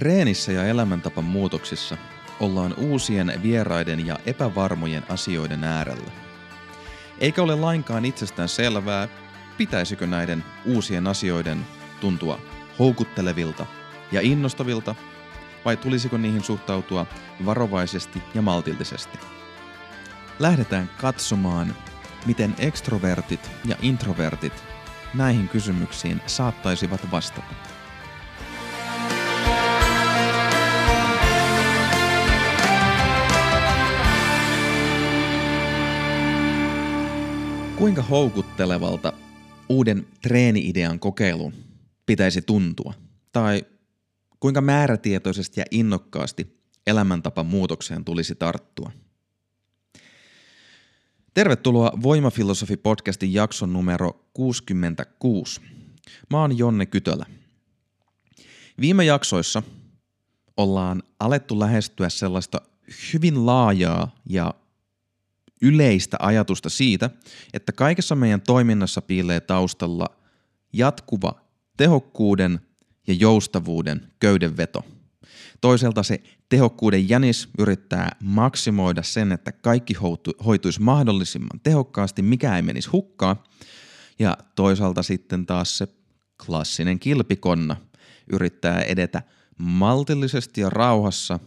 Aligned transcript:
Treenissä 0.00 0.52
ja 0.52 0.64
elämäntapan 0.64 1.24
muutoksissa 1.24 1.96
ollaan 2.40 2.74
uusien 2.76 3.32
vieraiden 3.42 4.06
ja 4.06 4.18
epävarmojen 4.26 5.02
asioiden 5.08 5.64
äärellä. 5.64 6.10
Eikä 7.18 7.42
ole 7.42 7.54
lainkaan 7.54 8.04
itsestään 8.04 8.48
selvää, 8.48 9.08
pitäisikö 9.58 10.06
näiden 10.06 10.44
uusien 10.64 11.06
asioiden 11.06 11.66
tuntua 12.00 12.40
houkuttelevilta 12.78 13.66
ja 14.12 14.20
innostavilta, 14.20 14.94
vai 15.64 15.76
tulisiko 15.76 16.18
niihin 16.18 16.44
suhtautua 16.44 17.06
varovaisesti 17.44 18.22
ja 18.34 18.42
maltillisesti. 18.42 19.18
Lähdetään 20.38 20.90
katsomaan, 21.00 21.76
miten 22.26 22.54
ekstrovertit 22.58 23.50
ja 23.64 23.76
introvertit 23.82 24.64
näihin 25.14 25.48
kysymyksiin 25.48 26.20
saattaisivat 26.26 27.10
vastata. 27.10 27.79
Kuinka 37.80 38.02
houkuttelevalta 38.02 39.12
uuden 39.68 40.06
treeni-idean 40.22 41.00
kokeilu 41.00 41.52
pitäisi 42.06 42.42
tuntua? 42.42 42.94
Tai 43.32 43.64
kuinka 44.40 44.60
määrätietoisesti 44.60 45.60
ja 45.60 45.64
innokkaasti 45.70 46.60
elämäntapa 46.86 47.42
muutokseen 47.42 48.04
tulisi 48.04 48.34
tarttua? 48.34 48.90
Tervetuloa 51.34 51.92
Voimafilosofi-podcastin 52.02 53.28
jakson 53.32 53.72
numero 53.72 54.26
66. 54.34 55.60
Mä 56.30 56.40
oon 56.40 56.58
Jonne 56.58 56.86
Kytölä. 56.86 57.26
Viime 58.80 59.04
jaksoissa 59.04 59.62
ollaan 60.56 61.02
alettu 61.20 61.60
lähestyä 61.60 62.08
sellaista 62.08 62.60
hyvin 63.12 63.46
laajaa 63.46 64.14
ja 64.28 64.54
yleistä 65.62 66.16
ajatusta 66.20 66.68
siitä, 66.68 67.10
että 67.54 67.72
kaikessa 67.72 68.14
meidän 68.14 68.40
toiminnassa 68.40 69.02
piilee 69.02 69.40
taustalla 69.40 70.06
jatkuva 70.72 71.40
tehokkuuden 71.76 72.60
ja 73.06 73.14
joustavuuden 73.14 74.12
köydenveto. 74.20 74.84
Toisaalta 75.60 76.02
se 76.02 76.22
tehokkuuden 76.48 77.08
jänis 77.08 77.48
yrittää 77.58 78.16
maksimoida 78.22 79.02
sen, 79.02 79.32
että 79.32 79.52
kaikki 79.52 79.94
hoituisi 80.46 80.82
mahdollisimman 80.82 81.60
tehokkaasti, 81.62 82.22
mikä 82.22 82.56
ei 82.56 82.62
menisi 82.62 82.90
hukkaan. 82.90 83.36
Ja 84.18 84.36
toisaalta 84.54 85.02
sitten 85.02 85.46
taas 85.46 85.78
se 85.78 85.88
klassinen 86.46 86.98
kilpikonna 86.98 87.76
yrittää 88.32 88.80
edetä 88.80 89.22
maltillisesti 89.58 90.60
ja 90.60 90.70
rauhassa 90.70 91.38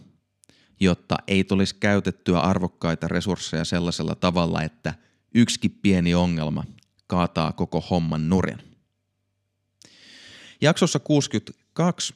jotta 0.80 1.16
ei 1.26 1.44
tulisi 1.44 1.74
käytettyä 1.80 2.40
arvokkaita 2.40 3.08
resursseja 3.08 3.64
sellaisella 3.64 4.14
tavalla, 4.14 4.62
että 4.62 4.94
yksikin 5.34 5.70
pieni 5.82 6.14
ongelma 6.14 6.64
kaataa 7.06 7.52
koko 7.52 7.80
homman 7.80 8.28
nurin. 8.28 8.58
Jaksossa 10.60 10.98
62 10.98 12.14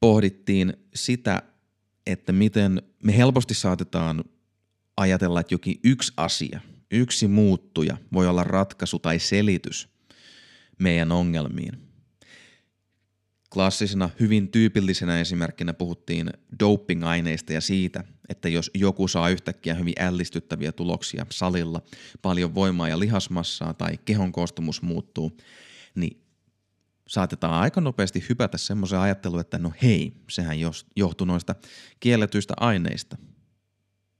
pohdittiin 0.00 0.72
sitä, 0.94 1.42
että 2.06 2.32
miten 2.32 2.82
me 3.02 3.16
helposti 3.16 3.54
saatetaan 3.54 4.24
ajatella, 4.96 5.40
että 5.40 5.54
jokin 5.54 5.80
yksi 5.84 6.12
asia, 6.16 6.60
yksi 6.90 7.28
muuttuja 7.28 7.96
voi 8.12 8.28
olla 8.28 8.44
ratkaisu 8.44 8.98
tai 8.98 9.18
selitys 9.18 9.88
meidän 10.78 11.12
ongelmiin. 11.12 11.93
Klassisena, 13.54 14.10
hyvin 14.20 14.48
tyypillisenä 14.48 15.20
esimerkkinä 15.20 15.74
puhuttiin 15.74 16.30
doping-aineista 16.60 17.52
ja 17.52 17.60
siitä, 17.60 18.04
että 18.28 18.48
jos 18.48 18.70
joku 18.74 19.08
saa 19.08 19.28
yhtäkkiä 19.28 19.74
hyvin 19.74 19.94
ällistyttäviä 19.98 20.72
tuloksia 20.72 21.26
salilla, 21.30 21.82
paljon 22.22 22.54
voimaa 22.54 22.88
ja 22.88 22.98
lihasmassaa 22.98 23.74
tai 23.74 23.98
kehon 24.04 24.32
koostumus 24.32 24.82
muuttuu, 24.82 25.36
niin 25.94 26.22
saatetaan 27.08 27.54
aika 27.54 27.80
nopeasti 27.80 28.24
hypätä 28.28 28.58
semmoisen 28.58 28.98
ajatteluun, 28.98 29.40
että 29.40 29.58
no 29.58 29.72
hei, 29.82 30.12
sehän 30.30 30.56
johtuu 30.96 31.26
noista 31.26 31.54
kielletyistä 32.00 32.54
aineista. 32.56 33.16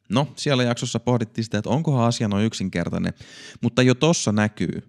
No, 0.09 0.33
siellä 0.37 0.63
jaksossa 0.63 1.01
pohdittiin 1.01 1.45
sitä, 1.45 1.59
että 1.59 1.71
onkohan 1.71 2.09
asia 2.09 2.29
noin 2.29 2.47
yksinkertainen, 2.47 3.13
mutta 3.61 3.83
jo 3.83 3.95
tossa 3.95 4.33
näkyy 4.33 4.83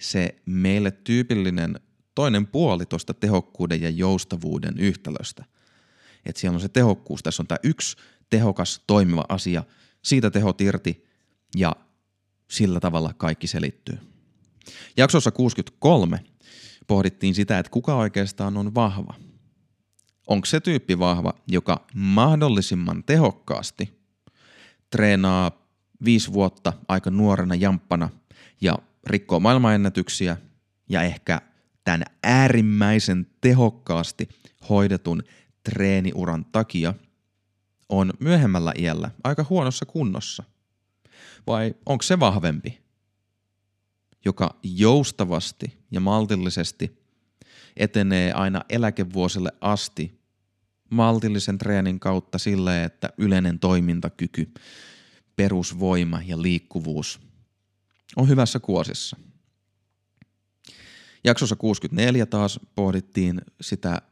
se 0.00 0.42
meille 0.46 0.90
tyypillinen 0.90 1.80
toinen 2.16 2.46
puoli 2.46 2.86
tuosta 2.86 3.14
tehokkuuden 3.14 3.82
ja 3.82 3.90
joustavuuden 3.90 4.78
yhtälöstä. 4.78 5.44
Että 6.26 6.40
siellä 6.40 6.56
on 6.56 6.60
se 6.60 6.68
tehokkuus, 6.68 7.22
tässä 7.22 7.42
on 7.42 7.46
tämä 7.46 7.58
yksi 7.62 7.96
tehokas 8.30 8.82
toimiva 8.86 9.24
asia, 9.28 9.64
siitä 10.02 10.30
tehot 10.30 10.60
irti 10.60 11.04
ja 11.56 11.76
sillä 12.50 12.80
tavalla 12.80 13.12
kaikki 13.16 13.46
selittyy. 13.46 13.98
Jaksossa 14.96 15.30
63 15.30 16.24
pohdittiin 16.86 17.34
sitä, 17.34 17.58
että 17.58 17.70
kuka 17.70 17.96
oikeastaan 17.96 18.56
on 18.56 18.74
vahva. 18.74 19.14
Onko 20.26 20.46
se 20.46 20.60
tyyppi 20.60 20.98
vahva, 20.98 21.34
joka 21.48 21.86
mahdollisimman 21.94 23.04
tehokkaasti 23.04 24.00
treenaa 24.90 25.50
viisi 26.04 26.32
vuotta 26.32 26.72
aika 26.88 27.10
nuorena 27.10 27.54
jamppana 27.54 28.08
ja 28.60 28.78
rikkoo 29.06 29.40
maailmanennätyksiä 29.40 30.36
ja 30.88 31.02
ehkä 31.02 31.40
tämän 31.86 32.04
äärimmäisen 32.22 33.26
tehokkaasti 33.40 34.28
hoidetun 34.68 35.22
treeniuran 35.62 36.44
takia 36.44 36.94
on 37.88 38.12
myöhemmällä 38.20 38.72
iällä 38.78 39.10
aika 39.24 39.46
huonossa 39.50 39.86
kunnossa? 39.86 40.44
Vai 41.46 41.74
onko 41.86 42.02
se 42.02 42.20
vahvempi, 42.20 42.80
joka 44.24 44.56
joustavasti 44.62 45.78
ja 45.90 46.00
maltillisesti 46.00 47.02
etenee 47.76 48.32
aina 48.32 48.62
eläkevuosille 48.68 49.52
asti 49.60 50.20
maltillisen 50.90 51.58
treenin 51.58 52.00
kautta 52.00 52.38
sille, 52.38 52.84
että 52.84 53.08
yleinen 53.18 53.58
toimintakyky, 53.58 54.52
perusvoima 55.36 56.20
ja 56.26 56.42
liikkuvuus 56.42 57.20
on 58.16 58.28
hyvässä 58.28 58.60
kuosissa– 58.60 59.16
Jaksossa 61.26 61.56
64 61.56 62.26
taas 62.26 62.60
pohdittiin 62.74 63.40
sitä 63.60 64.02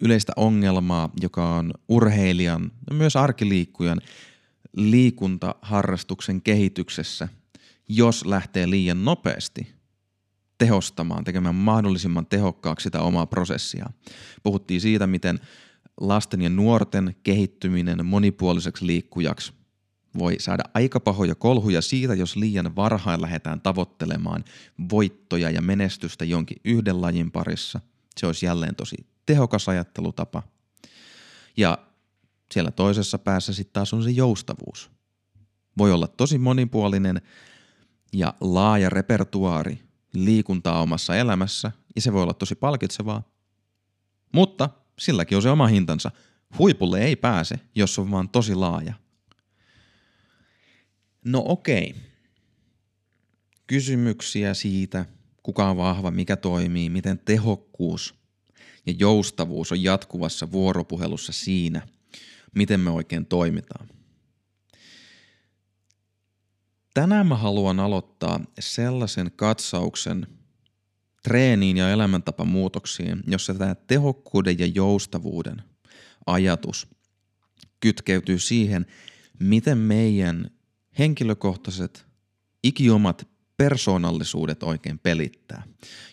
yleistä 0.00 0.32
ongelmaa, 0.36 1.10
joka 1.20 1.54
on 1.54 1.72
urheilijan 1.88 2.72
ja 2.90 2.96
myös 2.96 3.16
arkiliikkujan 3.16 4.00
liikuntaharrastuksen 4.76 6.42
kehityksessä, 6.42 7.28
jos 7.88 8.26
lähtee 8.26 8.70
liian 8.70 9.04
nopeasti 9.04 9.74
tehostamaan, 10.58 11.24
tekemään 11.24 11.54
mahdollisimman 11.54 12.26
tehokkaaksi 12.26 12.84
sitä 12.84 13.00
omaa 13.00 13.26
prosessia. 13.26 13.86
Puhuttiin 14.42 14.80
siitä, 14.80 15.06
miten 15.06 15.38
lasten 16.00 16.42
ja 16.42 16.50
nuorten 16.50 17.16
kehittyminen 17.22 18.06
monipuoliseksi 18.06 18.86
liikkujaksi 18.86 19.52
voi 20.18 20.36
saada 20.38 20.62
aika 20.74 21.00
pahoja 21.00 21.34
kolhuja 21.34 21.82
siitä, 21.82 22.14
jos 22.14 22.36
liian 22.36 22.76
varhain 22.76 23.22
lähdetään 23.22 23.60
tavoittelemaan 23.60 24.44
voittoja 24.90 25.50
ja 25.50 25.62
menestystä 25.62 26.24
jonkin 26.24 26.60
yhden 26.64 27.00
lajin 27.00 27.30
parissa. 27.30 27.80
Se 28.16 28.26
olisi 28.26 28.46
jälleen 28.46 28.76
tosi 28.76 28.96
tehokas 29.26 29.68
ajattelutapa. 29.68 30.42
Ja 31.56 31.78
siellä 32.52 32.70
toisessa 32.70 33.18
päässä 33.18 33.52
sitten 33.52 33.72
taas 33.72 33.92
on 33.92 34.02
se 34.02 34.10
joustavuus. 34.10 34.90
Voi 35.78 35.92
olla 35.92 36.06
tosi 36.06 36.38
monipuolinen 36.38 37.22
ja 38.12 38.34
laaja 38.40 38.90
repertuaari 38.90 39.82
liikuntaa 40.12 40.82
omassa 40.82 41.16
elämässä 41.16 41.72
ja 41.96 42.02
se 42.02 42.12
voi 42.12 42.22
olla 42.22 42.34
tosi 42.34 42.54
palkitsevaa. 42.54 43.22
Mutta 44.32 44.70
silläkin 44.98 45.36
on 45.36 45.42
se 45.42 45.50
oma 45.50 45.66
hintansa. 45.66 46.10
Huipulle 46.58 47.00
ei 47.00 47.16
pääse, 47.16 47.60
jos 47.74 47.98
on 47.98 48.10
vaan 48.10 48.28
tosi 48.28 48.54
laaja. 48.54 48.94
No 51.24 51.42
okei. 51.46 51.94
Kysymyksiä 53.66 54.54
siitä, 54.54 55.04
kuka 55.42 55.70
on 55.70 55.76
vahva, 55.76 56.10
mikä 56.10 56.36
toimii, 56.36 56.90
miten 56.90 57.18
tehokkuus 57.18 58.14
ja 58.86 58.94
joustavuus 58.98 59.72
on 59.72 59.82
jatkuvassa 59.82 60.52
vuoropuhelussa 60.52 61.32
siinä, 61.32 61.86
miten 62.54 62.80
me 62.80 62.90
oikein 62.90 63.26
toimitaan. 63.26 63.88
Tänään 66.94 67.26
mä 67.26 67.36
haluan 67.36 67.80
aloittaa 67.80 68.40
sellaisen 68.58 69.30
katsauksen 69.36 70.26
treeniin 71.22 71.76
ja 71.76 71.90
elämäntapamuutoksiin, 71.90 73.22
jossa 73.26 73.54
tämä 73.54 73.74
tehokkuuden 73.74 74.58
ja 74.58 74.66
joustavuuden 74.66 75.62
ajatus 76.26 76.88
kytkeytyy 77.80 78.38
siihen, 78.38 78.86
miten 79.40 79.78
meidän 79.78 80.50
henkilökohtaiset, 80.98 82.06
ikiomat 82.62 83.28
persoonallisuudet 83.56 84.62
oikein 84.62 84.98
pelittää. 84.98 85.62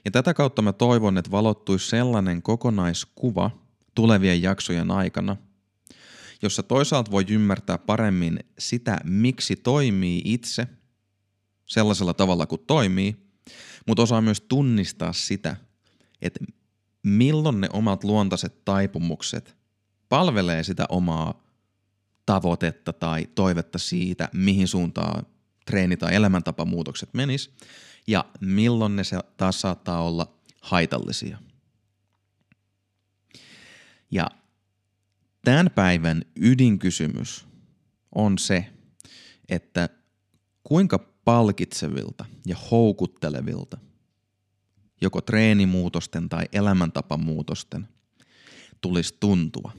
Ja 0.06 0.12
tätä 0.12 0.34
kautta 0.34 0.62
mä 0.62 0.74
toivon, 0.74 1.18
että 1.18 1.32
valottuisi 1.32 1.90
sellainen 1.90 2.42
kokonaiskuva 2.42 3.52
tulevien 3.96 4.42
jaksojen 4.42 4.92
aikana, 4.92 5.38
jossa 6.42 6.64
toisaalta 6.64 7.12
voi 7.12 7.26
ymmärtää 7.30 7.78
paremmin 7.78 8.40
sitä, 8.60 8.98
miksi 9.04 9.56
toimii 9.56 10.22
itse 10.26 10.68
sellaisella 11.66 12.14
tavalla 12.14 12.46
kuin 12.46 12.62
toimii, 12.68 13.16
mutta 13.88 14.04
osaa 14.04 14.22
myös 14.22 14.42
tunnistaa 14.42 15.14
sitä, 15.14 15.56
että 16.22 16.40
milloin 17.04 17.62
ne 17.62 17.70
omat 17.74 18.04
luontaiset 18.04 18.66
taipumukset 18.66 19.56
palvelee 20.10 20.64
sitä 20.64 20.86
omaa 20.90 21.51
tavoitetta 22.26 22.94
tai 22.94 23.28
toivetta 23.36 23.80
siitä, 23.80 24.30
mihin 24.34 24.68
suuntaan 24.68 25.26
treeni- 25.66 25.98
tai 25.98 26.16
elämäntapamuutokset 26.16 27.14
menis, 27.14 27.54
ja 28.08 28.26
milloin 28.42 28.96
ne 28.96 29.04
taas 29.38 29.62
saattaa 29.62 30.04
olla 30.04 30.34
haitallisia. 30.62 31.38
Ja 34.12 34.28
tämän 35.46 35.72
päivän 35.76 36.26
ydinkysymys 36.36 37.46
on 38.16 38.38
se, 38.38 38.66
että 39.50 39.90
kuinka 40.64 41.00
palkitsevilta 41.26 42.26
ja 42.46 42.56
houkuttelevilta 42.72 43.78
joko 45.02 45.22
treenimuutosten 45.22 46.30
tai 46.30 46.46
elämäntapamuutosten 46.54 47.88
tulisi 48.82 49.18
tuntua. 49.20 49.72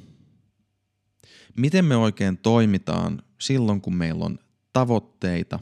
Miten 1.56 1.84
me 1.84 1.96
oikein 1.96 2.38
toimitaan 2.38 3.22
silloin, 3.40 3.80
kun 3.80 3.94
meillä 3.94 4.24
on 4.24 4.38
tavoitteita, 4.72 5.58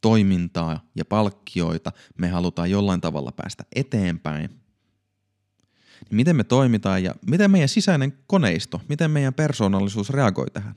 toimintaa 0.00 0.84
ja 0.94 1.04
palkkioita, 1.04 1.92
me 2.18 2.28
halutaan 2.28 2.70
jollain 2.70 3.00
tavalla 3.00 3.32
päästä 3.32 3.64
eteenpäin. 3.76 4.50
Niin 6.10 6.16
miten 6.16 6.36
me 6.36 6.44
toimitaan 6.44 7.04
ja 7.04 7.14
miten 7.30 7.50
meidän 7.50 7.68
sisäinen 7.68 8.18
koneisto, 8.26 8.80
miten 8.88 9.10
meidän 9.10 9.34
persoonallisuus 9.34 10.10
reagoi 10.10 10.50
tähän? 10.50 10.74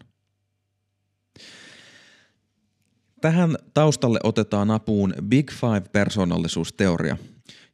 Tähän 3.22 3.58
taustalle 3.74 4.20
otetaan 4.24 4.72
apuun 4.72 5.14
Big 5.24 5.52
Five-persoonallisuusteoria, 5.52 7.18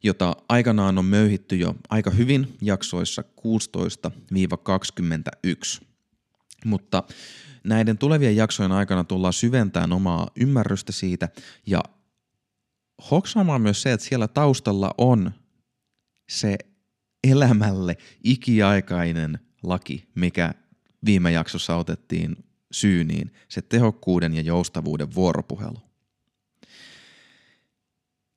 jota 0.02 0.36
aikanaan 0.48 0.98
on 0.98 1.04
möyhitty 1.04 1.56
jo 1.56 1.74
aika 1.90 2.10
hyvin 2.10 2.56
jaksoissa 2.60 3.24
16-21. 5.80 5.93
Mutta 6.64 7.02
näiden 7.64 7.98
tulevien 7.98 8.36
jaksojen 8.36 8.72
aikana 8.72 9.04
tullaan 9.04 9.32
syventämään 9.32 9.92
omaa 9.92 10.30
ymmärrystä 10.40 10.92
siitä 10.92 11.28
ja 11.66 11.82
hoksaamaan 13.10 13.60
myös 13.60 13.82
se, 13.82 13.92
että 13.92 14.06
siellä 14.06 14.28
taustalla 14.28 14.94
on 14.98 15.32
se 16.28 16.58
elämälle 17.24 17.96
ikiaikainen 18.24 19.38
laki, 19.62 20.08
mikä 20.14 20.54
viime 21.04 21.32
jaksossa 21.32 21.76
otettiin 21.76 22.36
syyniin, 22.72 23.32
se 23.48 23.62
tehokkuuden 23.62 24.34
ja 24.34 24.42
joustavuuden 24.42 25.14
vuoropuhelu. 25.14 25.78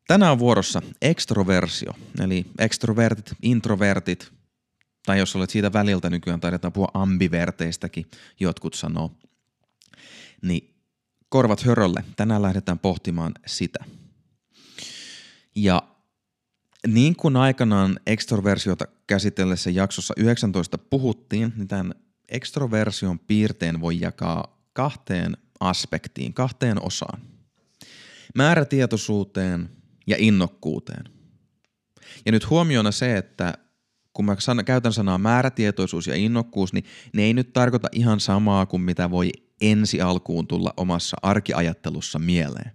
Tänään 0.07 0.31
on 0.31 0.39
vuorossa 0.39 0.81
ekstroversio, 1.01 1.93
eli 2.23 2.45
ekstrovertit, 2.59 3.31
introvertit, 3.41 4.31
tai 5.07 5.19
jos 5.19 5.35
olet 5.35 5.49
siitä 5.49 5.73
väliltä 5.73 6.09
nykyään, 6.09 6.39
taidetaan 6.39 6.73
puhua 6.73 6.91
ambiverteistäkin, 6.93 8.05
jotkut 8.39 8.73
sanoo. 8.73 9.11
Niin 10.41 10.75
korvat 11.29 11.61
hörölle, 11.61 12.03
tänään 12.15 12.41
lähdetään 12.41 12.79
pohtimaan 12.79 13.31
sitä. 13.45 13.85
Ja 15.55 15.83
niin 16.87 17.15
kuin 17.15 17.35
aikanaan 17.35 17.99
ekstroversiota 18.07 18.85
käsitellessä 19.07 19.69
jaksossa 19.69 20.13
19 20.17 20.77
puhuttiin, 20.77 21.53
niin 21.55 21.67
tämän 21.67 21.93
ekstroversion 22.29 23.19
piirteen 23.19 23.81
voi 23.81 23.99
jakaa 23.99 24.67
kahteen 24.73 25.37
aspektiin, 25.59 26.33
kahteen 26.33 26.85
osaan. 26.85 27.21
Määrätietoisuuteen 28.35 29.69
ja 30.07 30.15
innokkuuteen. 30.19 31.03
Ja 32.25 32.31
nyt 32.31 32.49
huomiona 32.49 32.91
se, 32.91 33.17
että 33.17 33.53
kun 34.17 34.25
mä 34.25 34.35
san, 34.39 34.65
käytän 34.65 34.93
sanaa 34.93 35.17
määrätietoisuus 35.17 36.07
ja 36.07 36.15
innokkuus, 36.15 36.73
niin 36.73 36.85
ne 37.13 37.23
ei 37.23 37.33
nyt 37.33 37.53
tarkoita 37.53 37.87
ihan 37.91 38.19
samaa 38.19 38.65
kuin 38.65 38.81
mitä 38.81 39.11
voi 39.11 39.31
ensi 39.61 40.01
alkuun 40.01 40.47
tulla 40.47 40.73
omassa 40.77 41.17
arkiajattelussa 41.21 42.19
mieleen. 42.19 42.71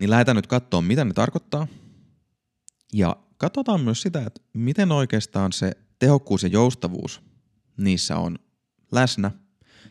Niin 0.00 0.10
lähdetään 0.10 0.36
nyt 0.36 0.46
katsoa, 0.46 0.82
mitä 0.82 1.04
ne 1.04 1.12
tarkoittaa. 1.12 1.66
Ja 2.92 3.16
katsotaan 3.36 3.80
myös 3.80 4.02
sitä, 4.02 4.22
että 4.26 4.40
miten 4.52 4.92
oikeastaan 4.92 5.52
se 5.52 5.72
tehokkuus 5.98 6.42
ja 6.42 6.48
joustavuus 6.48 7.22
niissä 7.76 8.16
on 8.16 8.38
läsnä. 8.92 9.30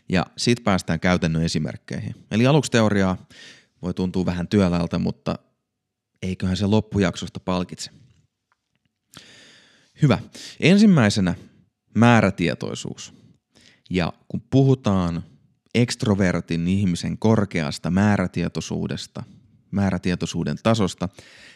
Ja 0.09 0.25
sit 0.37 0.63
päästään 0.63 0.99
käytännön 0.99 1.43
esimerkkeihin. 1.43 2.15
Eli 2.31 2.47
aluksi 2.47 2.71
teoriaa 2.71 3.17
voi 3.81 3.93
tuntua 3.93 4.25
vähän 4.25 4.47
työläältä, 4.47 4.99
mutta 4.99 5.39
eiköhän 6.21 6.57
se 6.57 6.65
loppujaksosta 6.65 7.39
palkitse. 7.39 8.02
Hyvä. 10.03 10.19
Ensimmäisenä 10.59 11.35
määrätietoisuus. 11.95 13.13
Ja 13.89 14.13
kun 14.27 14.41
puhutaan 14.49 15.23
ekstrovertin 15.75 16.67
ihmisen 16.67 17.17
korkeasta 17.17 17.89
määrätietoisuudesta, 17.89 19.23
määrätietoisuuden 19.71 20.57
tasosta, 20.63 21.09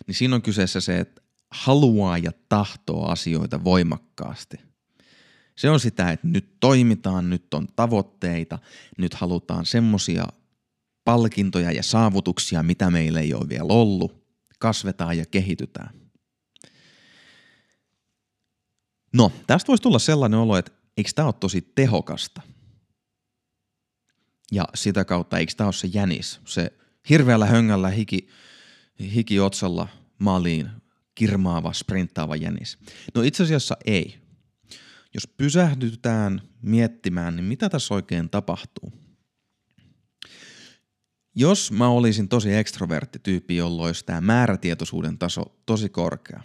niin 0.08 0.16
siinä 0.16 0.36
on 0.36 0.42
kyseessä 0.42 0.82
se, 0.82 1.00
että 1.00 1.22
haluaa 1.52 2.18
ja 2.18 2.32
tahtoo 2.50 3.06
asioita 3.08 3.64
voimakkaasti. 3.64 4.58
Se 5.56 5.70
on 5.70 5.80
sitä, 5.80 6.12
että 6.12 6.28
nyt 6.28 6.60
toimitaan, 6.60 7.30
nyt 7.30 7.54
on 7.54 7.68
tavoitteita, 7.76 8.60
nyt 8.98 9.14
halutaan 9.14 9.66
semmosia 9.66 10.28
palkintoja 11.06 11.72
ja 11.72 11.84
saavutuksia, 11.84 12.64
mitä 12.64 12.92
meillä 12.92 13.20
ei 13.20 13.34
ole 13.34 13.50
vielä 13.50 13.74
ollut. 13.74 14.28
Kasvetaan 14.60 15.18
ja 15.18 15.26
kehitytään. 15.26 16.07
No, 19.18 19.32
tästä 19.48 19.68
voisi 19.68 19.82
tulla 19.82 20.00
sellainen 20.00 20.40
olo, 20.40 20.58
että 20.58 20.72
eikö 20.98 21.10
tämä 21.16 21.26
ole 21.26 21.34
tosi 21.40 21.72
tehokasta? 21.76 22.42
Ja 24.52 24.68
sitä 24.76 25.06
kautta 25.06 25.38
eikö 25.38 25.54
tämä 25.58 25.68
ole 25.68 25.74
se 25.74 25.88
jänis, 25.94 26.40
se 26.46 26.74
hirveällä 27.10 27.46
höngällä 27.46 27.90
hiki, 27.90 28.28
hiki 29.00 29.40
otsalla 29.40 29.88
maaliin 30.20 30.70
kirmaava, 31.16 31.74
sprinttaava 31.74 32.36
jänis? 32.36 32.78
No 33.16 33.22
itse 33.22 33.44
asiassa 33.44 33.78
ei. 33.86 34.20
Jos 35.14 35.28
pysähdytään 35.28 36.42
miettimään, 36.62 37.36
niin 37.36 37.46
mitä 37.46 37.70
tässä 37.70 37.94
oikein 37.94 38.30
tapahtuu? 38.30 38.94
Jos 41.36 41.72
mä 41.72 41.88
olisin 41.88 42.30
tosi 42.30 42.54
ekstrovertti 42.54 43.20
tyyppi, 43.20 43.56
jolloin 43.56 43.88
olisi 43.88 44.06
tämä 44.06 44.22
määrätietoisuuden 44.22 45.18
taso 45.18 45.44
tosi 45.66 45.90
korkea, 45.90 46.44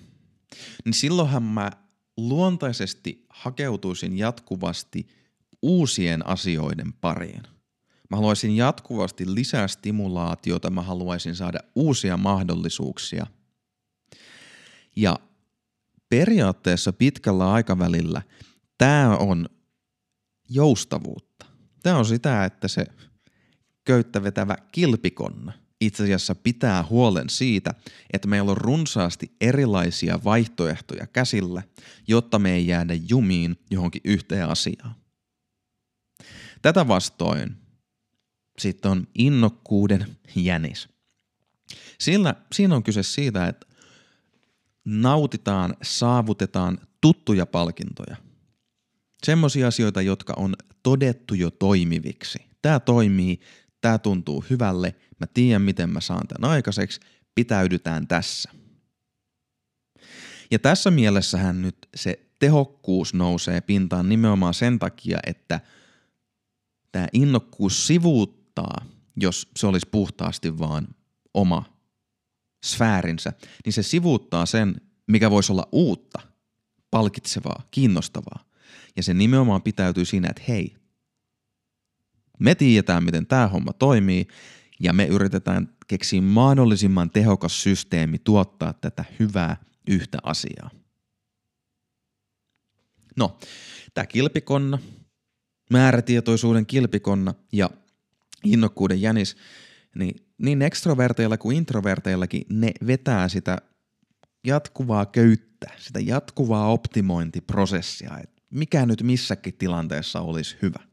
niin 0.84 0.94
silloinhan 0.94 1.42
mä 1.42 1.70
luontaisesti 2.16 3.26
hakeutuisin 3.30 4.18
jatkuvasti 4.18 5.06
uusien 5.62 6.26
asioiden 6.26 6.92
pariin. 6.92 7.42
Mä 8.10 8.16
haluaisin 8.16 8.56
jatkuvasti 8.56 9.34
lisää 9.34 9.68
stimulaatiota, 9.68 10.70
mä 10.70 10.82
haluaisin 10.82 11.36
saada 11.36 11.58
uusia 11.74 12.16
mahdollisuuksia. 12.16 13.26
Ja 14.96 15.18
periaatteessa 16.08 16.92
pitkällä 16.92 17.52
aikavälillä 17.52 18.22
tämä 18.78 19.16
on 19.16 19.48
joustavuutta. 20.48 21.46
Tämä 21.82 21.96
on 21.96 22.04
sitä, 22.04 22.44
että 22.44 22.68
se 22.68 22.86
köyttä 23.84 24.22
vetävä 24.22 24.56
kilpikonna 24.72 25.61
itse 25.86 26.02
asiassa 26.02 26.34
pitää 26.34 26.84
huolen 26.90 27.30
siitä, 27.30 27.74
että 28.12 28.28
meillä 28.28 28.50
on 28.50 28.56
runsaasti 28.56 29.36
erilaisia 29.40 30.18
vaihtoehtoja 30.24 31.06
käsillä, 31.06 31.62
jotta 32.08 32.38
me 32.38 32.52
ei 32.54 32.66
jäädä 32.66 32.94
jumiin 33.08 33.56
johonkin 33.70 34.00
yhteen 34.04 34.48
asiaan. 34.48 34.94
Tätä 36.62 36.88
vastoin 36.88 37.56
sitten 38.58 38.90
on 38.90 39.06
innokkuuden 39.14 40.16
jänis. 40.34 40.88
Sillä, 42.00 42.34
siinä 42.52 42.76
on 42.76 42.82
kyse 42.82 43.02
siitä, 43.02 43.48
että 43.48 43.66
nautitaan, 44.84 45.76
saavutetaan 45.82 46.78
tuttuja 47.00 47.46
palkintoja. 47.46 48.16
Semmoisia 49.22 49.68
asioita, 49.68 50.02
jotka 50.02 50.34
on 50.36 50.54
todettu 50.82 51.34
jo 51.34 51.50
toimiviksi. 51.50 52.38
Tämä 52.62 52.80
toimii, 52.80 53.40
tämä 53.82 53.98
tuntuu 53.98 54.44
hyvälle, 54.50 54.94
mä 55.20 55.26
tiedän 55.26 55.62
miten 55.62 55.90
mä 55.90 56.00
saan 56.00 56.28
tämän 56.28 56.50
aikaiseksi, 56.50 57.00
pitäydytään 57.34 58.06
tässä. 58.06 58.50
Ja 60.50 60.58
tässä 60.58 60.90
mielessähän 60.90 61.62
nyt 61.62 61.76
se 61.94 62.26
tehokkuus 62.38 63.14
nousee 63.14 63.60
pintaan 63.60 64.08
nimenomaan 64.08 64.54
sen 64.54 64.78
takia, 64.78 65.18
että 65.26 65.60
tämä 66.92 67.06
innokkuus 67.12 67.86
sivuuttaa, 67.86 68.84
jos 69.16 69.50
se 69.56 69.66
olisi 69.66 69.88
puhtaasti 69.90 70.58
vaan 70.58 70.88
oma 71.34 71.78
sfäärinsä, 72.64 73.32
niin 73.64 73.72
se 73.72 73.82
sivuuttaa 73.82 74.46
sen, 74.46 74.80
mikä 75.06 75.30
voisi 75.30 75.52
olla 75.52 75.68
uutta, 75.72 76.20
palkitsevaa, 76.90 77.62
kiinnostavaa. 77.70 78.44
Ja 78.96 79.02
se 79.02 79.14
nimenomaan 79.14 79.62
pitäytyy 79.62 80.04
siinä, 80.04 80.28
että 80.30 80.42
hei, 80.48 80.76
me 82.38 82.54
tiedetään, 82.54 83.04
miten 83.04 83.26
tämä 83.26 83.48
homma 83.48 83.72
toimii, 83.72 84.28
ja 84.80 84.92
me 84.92 85.06
yritetään 85.06 85.68
keksiä 85.86 86.22
mahdollisimman 86.22 87.10
tehokas 87.10 87.62
systeemi 87.62 88.18
tuottaa 88.18 88.72
tätä 88.72 89.04
hyvää 89.18 89.56
yhtä 89.88 90.18
asiaa. 90.22 90.70
No, 93.16 93.38
tämä 93.94 94.06
kilpikonna, 94.06 94.78
määrätietoisuuden 95.70 96.66
kilpikonna 96.66 97.34
ja 97.52 97.70
innokkuuden 98.44 99.00
jänis, 99.00 99.36
niin 99.94 100.26
niin 100.42 100.62
ekstroverteilla 100.62 101.38
kuin 101.38 101.56
introverteillakin 101.56 102.42
ne 102.48 102.72
vetää 102.86 103.28
sitä 103.28 103.58
jatkuvaa 104.44 105.06
köyttä, 105.06 105.70
sitä 105.76 106.00
jatkuvaa 106.00 106.72
optimointiprosessia, 106.72 108.18
että 108.22 108.42
mikä 108.50 108.86
nyt 108.86 109.02
missäkin 109.02 109.54
tilanteessa 109.54 110.20
olisi 110.20 110.56
hyvä. 110.62 110.91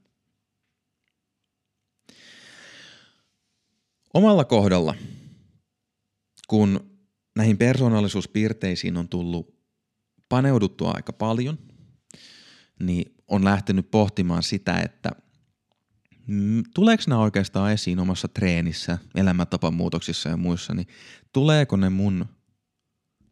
Omalla 4.13 4.45
kohdalla, 4.45 4.95
kun 6.47 6.99
näihin 7.35 7.57
persoonallisuuspiirteisiin 7.57 8.97
on 8.97 9.09
tullut 9.09 9.59
paneuduttua 10.29 10.91
aika 10.95 11.13
paljon, 11.13 11.59
niin 12.79 13.15
on 13.27 13.45
lähtenyt 13.45 13.91
pohtimaan 13.91 14.43
sitä, 14.43 14.79
että 14.79 15.11
tuleeko 16.73 17.03
nämä 17.07 17.21
oikeastaan 17.21 17.73
esiin 17.73 17.99
omassa 17.99 18.27
treenissä, 18.27 18.97
elämäntapamuutoksissa 19.15 20.29
ja 20.29 20.37
muissa, 20.37 20.73
niin 20.73 20.87
tuleeko 21.33 21.75
ne 21.75 21.89
mun 21.89 22.25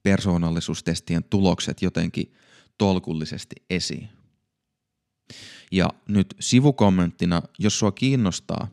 persoonallisuustestien 0.03 1.23
tulokset 1.23 1.81
jotenkin 1.81 2.33
tolkullisesti 2.77 3.55
esiin? 3.69 4.09
Ja 5.71 5.89
nyt 6.07 6.35
sivukommenttina, 6.39 7.41
jos 7.59 7.79
sua 7.79 7.91
kiinnostaa 7.91 8.67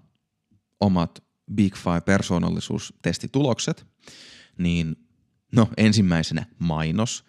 omat 0.81 1.24
Big 1.55 1.77
Five 1.77 2.01
persoonallisuustestitulokset, 2.01 3.87
niin 4.59 4.97
no 5.53 5.69
ensimmäisenä 5.77 6.47
mainos. 6.59 7.25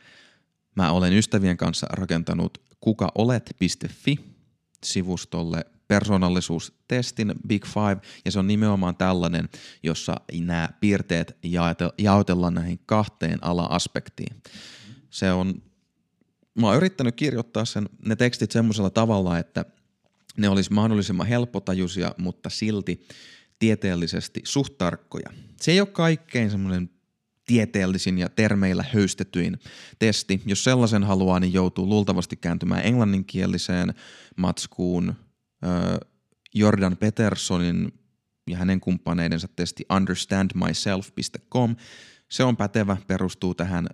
Mä 0.76 0.92
olen 0.92 1.14
ystävien 1.14 1.58
kanssa 1.58 1.88
rakentanut 1.90 2.62
kukaolet.fi 2.82 4.20
sivustolle 4.84 5.66
persoonallisuustestin 5.88 7.34
Big 7.48 7.66
Five, 7.66 7.98
ja 8.26 8.32
se 8.32 8.40
on 8.40 8.48
nimenomaan 8.48 8.96
tällainen, 8.96 9.50
jossa 9.84 10.16
nämä 10.40 10.70
piirteet 10.80 11.38
jaotellaan 11.98 12.54
näihin 12.54 12.80
kahteen 12.86 13.40
ala-aspektiin. 13.42 14.42
Se 15.10 15.32
on, 15.32 15.62
mä 16.56 16.68
oon 16.68 16.78
yrittänyt 16.78 17.16
kirjoittaa 17.16 17.66
sen, 17.66 17.90
ne 18.06 18.16
tekstit 18.16 18.52
semmoisella 18.52 18.90
tavalla, 18.90 19.40
että 19.40 19.66
ne 20.38 20.50
olisi 20.50 20.74
mahdollisimman 20.74 21.28
helppotajuisia, 21.28 22.16
mutta 22.18 22.50
silti 22.50 23.08
tieteellisesti 23.60 24.42
suht 24.44 24.78
tarkkoja. 24.78 25.30
Se 25.62 25.72
ei 25.72 25.80
ole 25.80 25.88
kaikkein 25.88 26.52
semmoinen 26.52 26.90
tieteellisin 27.48 28.18
ja 28.18 28.30
termeillä 28.30 28.86
höystetyin 28.94 29.60
testi. 30.00 30.42
Jos 30.46 30.64
sellaisen 30.64 31.04
haluaa, 31.04 31.40
niin 31.40 31.54
joutuu 31.54 31.90
luultavasti 31.90 32.36
kääntymään 32.36 32.86
englanninkieliseen 32.86 33.94
matskuun 34.38 35.16
Jordan 36.54 36.98
Petersonin 36.98 37.94
ja 38.50 38.58
hänen 38.58 38.80
kumppaneidensa 38.80 39.48
testi 39.56 39.86
understandmyself.com. 39.96 41.76
Se 42.30 42.44
on 42.44 42.58
pätevä, 42.58 42.98
perustuu 43.08 43.56
tähän 43.56 43.88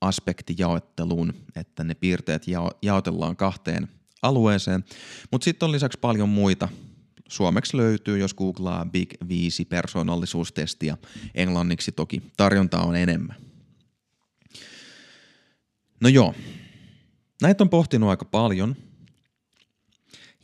aspektijaotteluun, 0.00 1.34
että 1.56 1.84
ne 1.84 1.94
piirteet 1.94 2.42
jaotellaan 2.82 3.36
kahteen 3.36 3.88
alueeseen, 4.22 4.84
mutta 5.30 5.44
sitten 5.44 5.66
on 5.66 5.72
lisäksi 5.72 5.98
paljon 5.98 6.28
muita 6.28 6.68
Suomeksi 7.28 7.76
löytyy, 7.76 8.18
jos 8.18 8.34
googlaa 8.34 8.84
Big 8.84 9.14
5 9.28 9.64
persoonallisuustestiä. 9.64 10.96
Englanniksi 11.34 11.92
toki 11.92 12.22
tarjontaa 12.36 12.84
on 12.84 12.96
enemmän. 12.96 13.36
No 16.00 16.08
joo, 16.08 16.34
näitä 17.42 17.64
on 17.64 17.70
pohtinut 17.70 18.10
aika 18.10 18.24
paljon. 18.24 18.76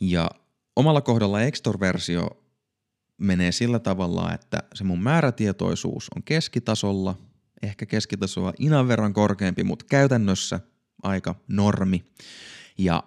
Ja 0.01 0.29
omalla 0.75 1.01
kohdalla 1.01 1.41
extroversio 1.41 2.27
menee 3.17 3.51
sillä 3.51 3.79
tavalla, 3.79 4.33
että 4.33 4.63
se 4.73 4.83
mun 4.83 5.03
määrätietoisuus 5.03 6.09
on 6.15 6.23
keskitasolla, 6.23 7.17
ehkä 7.61 7.85
keskitasoa 7.85 8.53
inan 8.59 8.87
verran 8.87 9.13
korkeampi, 9.13 9.63
mutta 9.63 9.85
käytännössä 9.89 10.59
aika 11.03 11.35
normi. 11.47 12.05
Ja 12.77 13.03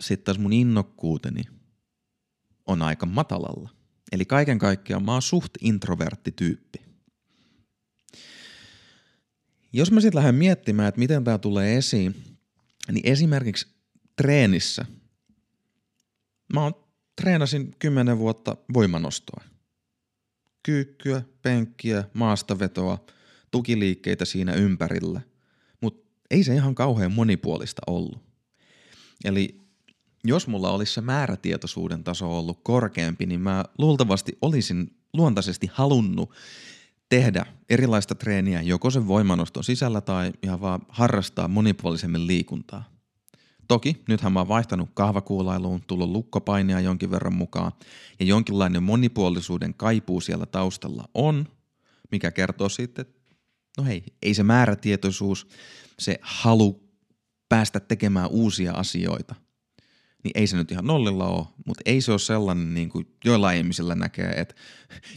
sitten 0.00 0.24
taas 0.24 0.38
mun 0.38 0.52
innokkuuteni 0.52 1.42
on 2.68 2.82
aika 2.82 3.06
matalalla. 3.06 3.70
Eli 4.12 4.24
kaiken 4.24 4.58
kaikkiaan 4.58 5.04
mä 5.04 5.12
oon 5.12 5.22
suht 5.22 5.52
introvertti 5.60 6.32
tyyppi. 6.32 6.78
Jos 9.72 9.92
mä 9.92 10.00
sitten 10.00 10.18
lähden 10.18 10.34
miettimään, 10.34 10.88
että 10.88 10.98
miten 10.98 11.24
tämä 11.24 11.38
tulee 11.38 11.76
esiin, 11.76 12.14
niin 12.92 13.12
esimerkiksi 13.12 13.66
treenissä 14.16 14.84
mä 16.54 16.62
oon, 16.62 16.74
treenasin 17.20 17.74
kymmenen 17.78 18.18
vuotta 18.18 18.56
voimanostoa. 18.74 19.44
Kyykkyä, 20.62 21.22
penkkiä, 21.42 22.04
maastavetoa, 22.14 23.06
tukiliikkeitä 23.50 24.24
siinä 24.24 24.52
ympärillä. 24.52 25.20
Mutta 25.80 26.10
ei 26.30 26.44
se 26.44 26.54
ihan 26.54 26.74
kauhean 26.74 27.12
monipuolista 27.12 27.82
ollut. 27.86 28.22
Eli 29.24 29.67
jos 30.28 30.46
mulla 30.46 30.70
olisi 30.70 30.92
se 30.92 31.00
määrätietoisuuden 31.00 32.04
taso 32.04 32.38
ollut 32.38 32.60
korkeampi, 32.62 33.26
niin 33.26 33.40
mä 33.40 33.64
luultavasti 33.78 34.38
olisin 34.42 34.96
luontaisesti 35.12 35.70
halunnut 35.72 36.30
tehdä 37.08 37.46
erilaista 37.70 38.14
treeniä 38.14 38.62
joko 38.62 38.90
sen 38.90 39.08
voimanoston 39.08 39.64
sisällä 39.64 40.00
tai 40.00 40.32
ihan 40.42 40.60
vaan 40.60 40.80
harrastaa 40.88 41.48
monipuolisemmin 41.48 42.26
liikuntaa. 42.26 42.84
Toki 43.68 44.02
nythän 44.08 44.32
mä 44.32 44.40
oon 44.40 44.48
vaihtanut 44.48 44.88
kahvakuulailuun, 44.94 45.82
tullut 45.86 46.10
lukkopainia 46.10 46.80
jonkin 46.80 47.10
verran 47.10 47.34
mukaan 47.34 47.72
ja 48.20 48.26
jonkinlainen 48.26 48.82
monipuolisuuden 48.82 49.74
kaipuu 49.74 50.20
siellä 50.20 50.46
taustalla 50.46 51.04
on, 51.14 51.46
mikä 52.10 52.30
kertoo 52.30 52.68
sitten, 52.68 53.02
että 53.02 53.20
no 53.78 53.84
hei, 53.84 54.04
ei 54.22 54.34
se 54.34 54.42
määrätietoisuus, 54.42 55.48
se 55.98 56.18
halu 56.22 56.88
päästä 57.48 57.80
tekemään 57.80 58.30
uusia 58.30 58.72
asioita– 58.72 59.34
niin 60.24 60.32
ei 60.34 60.46
se 60.46 60.56
nyt 60.56 60.72
ihan 60.72 60.86
nollilla 60.86 61.26
ole, 61.28 61.46
mutta 61.66 61.82
ei 61.86 62.00
se 62.00 62.10
ole 62.10 62.18
sellainen, 62.18 62.74
niin 62.74 62.88
kuin 62.88 63.16
joillain 63.24 63.58
ihmisillä 63.58 63.94
näkee, 63.94 64.30
että 64.30 64.54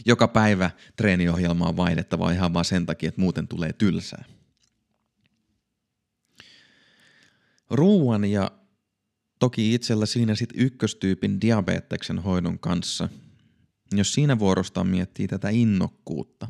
joka 0.06 0.28
päivä 0.28 0.70
treeniohjelma 0.96 1.68
on 1.68 1.76
vaihdettava 1.76 2.32
ihan 2.32 2.54
vaan 2.54 2.64
sen 2.64 2.86
takia, 2.86 3.08
että 3.08 3.20
muuten 3.20 3.48
tulee 3.48 3.72
tylsää. 3.72 4.24
Ruuan 7.70 8.24
ja 8.24 8.50
toki 9.38 9.74
itsellä 9.74 10.06
siinä 10.06 10.34
sitten 10.34 10.60
ykköstyypin 10.60 11.40
diabeteksen 11.40 12.18
hoidon 12.18 12.58
kanssa, 12.58 13.08
jos 13.92 14.14
siinä 14.14 14.38
vuorostaan 14.38 14.86
miettii 14.86 15.28
tätä 15.28 15.48
innokkuutta, 15.48 16.48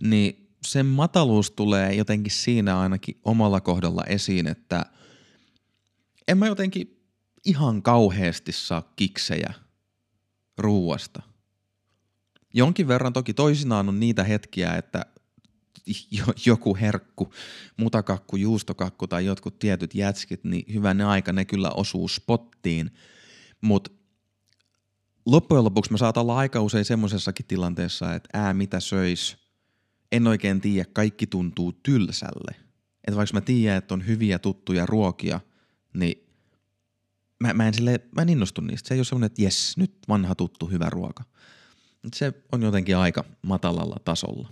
niin 0.00 0.46
sen 0.66 0.86
mataluus 0.86 1.50
tulee 1.50 1.94
jotenkin 1.94 2.32
siinä 2.32 2.78
ainakin 2.78 3.20
omalla 3.24 3.60
kohdalla 3.60 4.04
esiin, 4.04 4.46
että 4.46 4.86
en 6.28 6.38
mä 6.38 6.46
jotenkin 6.46 6.95
ihan 7.46 7.82
kauheasti 7.82 8.52
saa 8.52 8.92
kiksejä 8.96 9.54
ruuasta. 10.58 11.22
Jonkin 12.54 12.88
verran 12.88 13.12
toki 13.12 13.34
toisinaan 13.34 13.88
on 13.88 14.00
niitä 14.00 14.24
hetkiä, 14.24 14.76
että 14.76 15.06
joku 16.46 16.76
herkku, 16.76 17.32
mutakakku, 17.76 18.36
juustokakku 18.36 19.06
tai 19.06 19.24
jotkut 19.24 19.58
tietyt 19.58 19.94
jätskit, 19.94 20.44
niin 20.44 20.74
hyvänä 20.74 21.08
aika 21.08 21.32
ne 21.32 21.44
kyllä 21.44 21.70
osuu 21.70 22.08
spottiin. 22.08 22.90
Mutta 23.60 23.90
loppujen 25.26 25.64
lopuksi 25.64 25.90
mä 25.92 25.98
saatan 25.98 26.20
olla 26.20 26.36
aika 26.36 26.60
usein 26.60 26.84
semmoisessakin 26.84 27.46
tilanteessa, 27.46 28.14
että 28.14 28.28
ää 28.32 28.54
mitä 28.54 28.80
söis, 28.80 29.36
en 30.12 30.26
oikein 30.26 30.60
tiedä, 30.60 30.90
kaikki 30.92 31.26
tuntuu 31.26 31.72
tylsälle. 31.72 32.56
Että 33.06 33.16
vaikka 33.16 33.34
mä 33.34 33.40
tiedän, 33.40 33.78
että 33.78 33.94
on 33.94 34.06
hyviä 34.06 34.38
tuttuja 34.38 34.86
ruokia, 34.86 35.40
niin 35.94 36.25
mä, 37.40 37.54
mä, 37.54 37.66
en 37.66 37.74
sille, 37.74 38.00
mä 38.16 38.22
en 38.22 38.28
innostu 38.28 38.60
niistä. 38.60 38.88
Se 38.88 38.94
ei 38.94 38.98
ole 38.98 39.04
semmoinen, 39.04 39.26
että 39.26 39.42
jes, 39.42 39.76
nyt 39.76 39.96
vanha 40.08 40.34
tuttu 40.34 40.66
hyvä 40.66 40.90
ruoka. 40.90 41.24
Se 42.14 42.32
on 42.52 42.62
jotenkin 42.62 42.96
aika 42.96 43.24
matalalla 43.42 43.96
tasolla. 44.04 44.48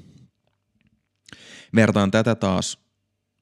Vertaan 1.74 2.10
tätä 2.10 2.34
taas 2.34 2.78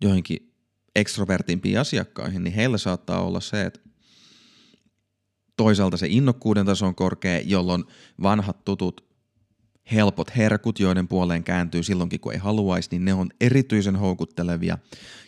joihinkin 0.03 0.55
ekstrovertimpiin 0.97 1.81
asiakkaihin, 1.81 2.45
niin 2.45 2.55
heillä 2.55 2.79
saattaa 2.79 3.23
olla 3.23 3.41
se, 3.41 3.63
että 3.63 3.81
toisaalta 5.57 5.97
se 5.97 6.07
innokkuuden 6.11 6.67
taso 6.67 6.87
on 6.87 6.95
korkea, 6.95 7.41
jolloin 7.45 7.85
vanhat 8.23 8.65
tutut 8.65 9.13
helpot 9.93 10.37
herkut, 10.37 10.81
joiden 10.81 11.09
puoleen 11.09 11.45
kääntyy 11.45 11.83
silloinkin, 11.83 12.21
kun 12.21 12.33
ei 12.33 12.39
haluaisi, 12.39 12.89
niin 12.93 13.05
ne 13.05 13.15
on 13.15 13.31
erityisen 13.41 13.97
houkuttelevia. 13.97 14.79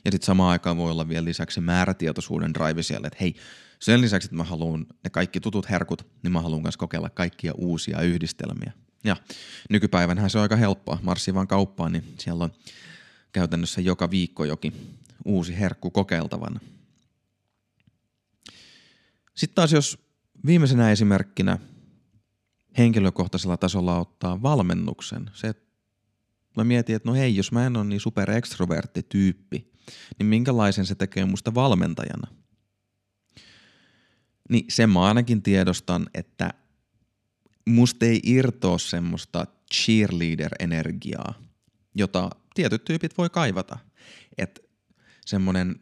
Ja 0.04 0.11
sitten 0.11 0.26
samaan 0.26 0.50
aikaan 0.50 0.76
voi 0.76 0.90
olla 0.90 1.09
vielä 1.09 1.25
lisäksi 1.25 1.61
määrätietoisuuden 1.61 2.54
drive 2.54 2.83
siellä, 2.83 3.06
että 3.06 3.18
hei, 3.21 3.35
sen 3.85 4.00
lisäksi, 4.00 4.26
että 4.26 4.37
mä 4.37 4.45
haluan 4.45 4.87
ne 5.05 5.11
kaikki 5.11 5.41
tutut 5.41 5.71
herkut, 5.71 6.07
niin 6.23 6.33
mä 6.33 6.41
haluan 6.41 6.62
myös 6.62 6.76
kokeilla 6.76 7.11
kaikkia 7.11 7.53
uusia 7.57 8.00
yhdistelmiä. 8.00 8.73
Ja 9.05 9.17
nykypäivänhän 9.71 10.31
se 10.31 10.38
on 10.38 10.43
aika 10.43 10.57
helppoa. 10.57 10.99
Marssi 11.03 11.35
vaan 11.35 11.49
kauppaan, 11.49 11.93
niin 11.93 12.14
siellä 12.19 12.45
on 12.45 12.53
käytännössä 13.33 13.81
joka 13.81 14.11
viikko 14.11 14.45
jokin 14.45 14.97
uusi 15.25 15.59
herkku 15.59 15.91
kokeiltavana. 15.91 16.61
Sitten 19.35 19.55
taas 19.55 19.73
jos 19.73 19.99
viimeisenä 20.47 20.91
esimerkkinä 20.91 21.59
henkilökohtaisella 22.79 23.57
tasolla 23.57 24.00
ottaa 24.00 24.43
valmennuksen, 24.43 25.31
se, 25.33 25.49
että 25.49 25.64
mä 26.57 26.64
mietin, 26.64 26.97
että 26.97 27.09
no 27.09 27.14
hei, 27.14 27.37
jos 27.37 27.53
mä 27.53 27.67
en 27.67 27.76
ole 27.76 27.85
niin 27.85 28.00
super 28.00 28.31
tyyppi, 29.09 29.73
niin 30.19 30.26
minkälaisen 30.26 30.87
se 30.87 30.95
tekee 30.95 31.25
musta 31.25 31.55
valmentajana? 31.55 32.43
Niin 34.50 34.64
sen 34.68 34.90
mä 34.90 35.02
ainakin 35.02 35.42
tiedostan, 35.42 36.06
että 36.14 36.54
musta 37.66 38.06
ei 38.06 38.20
irtoa 38.24 38.78
semmoista 38.78 39.46
cheerleader-energiaa, 39.74 41.34
jota 41.94 42.30
tietyt 42.54 42.84
tyypit 42.84 43.18
voi 43.18 43.30
kaivata. 43.30 43.78
Että 44.38 44.60
semmoinen 45.26 45.76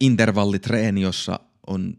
intervallitreeni, 0.00 1.00
jossa 1.00 1.40
on 1.66 1.96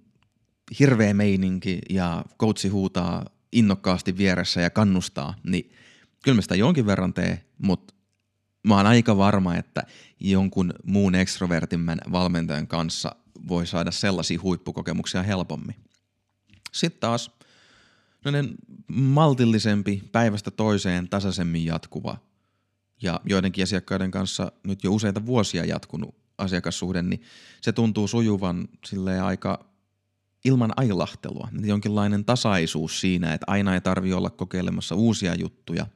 hirveä 0.79 1.13
meininki 1.13 1.79
ja 1.89 2.25
coachi 2.39 2.67
huutaa 2.67 3.25
innokkaasti 3.51 4.17
vieressä 4.17 4.61
ja 4.61 4.69
kannustaa, 4.69 5.33
niin 5.43 5.71
kyllä 6.23 6.35
mä 6.35 6.41
sitä 6.41 6.55
jonkin 6.55 6.85
verran 6.85 7.13
tee, 7.13 7.45
mutta 7.57 7.93
mä 8.67 8.77
oon 8.77 8.85
aika 8.85 9.17
varma, 9.17 9.55
että 9.55 9.83
jonkun 10.19 10.73
muun 10.83 11.15
ekstrovertimmän 11.15 11.99
valmentajan 12.11 12.67
kanssa 12.67 13.15
voi 13.47 13.67
saada 13.67 13.91
sellaisia 13.91 14.39
huippukokemuksia 14.41 15.23
helpommin. 15.23 15.75
Sitten 16.71 16.99
taas 16.99 17.31
maltillisempi, 18.87 20.03
päivästä 20.11 20.51
toiseen 20.51 21.09
tasaisemmin 21.09 21.65
jatkuva 21.65 22.17
ja 23.01 23.19
joidenkin 23.25 23.63
asiakkaiden 23.63 24.11
kanssa 24.11 24.51
nyt 24.63 24.83
jo 24.83 24.93
useita 24.93 25.25
vuosia 25.25 25.65
jatkunut 25.65 26.15
asiakassuhde, 26.37 27.01
niin 27.01 27.21
se 27.61 27.71
tuntuu 27.71 28.07
sujuvan 28.07 28.67
sille 28.85 29.21
aika 29.21 29.65
ilman 30.45 30.73
ailahtelua. 30.75 31.47
Jonkinlainen 31.61 32.25
tasaisuus 32.25 33.01
siinä, 33.01 33.33
että 33.33 33.45
aina 33.47 33.73
ei 33.73 33.81
tarvi 33.81 34.13
olla 34.13 34.29
kokeilemassa 34.29 34.95
uusia 34.95 35.35
juttuja 35.35 35.87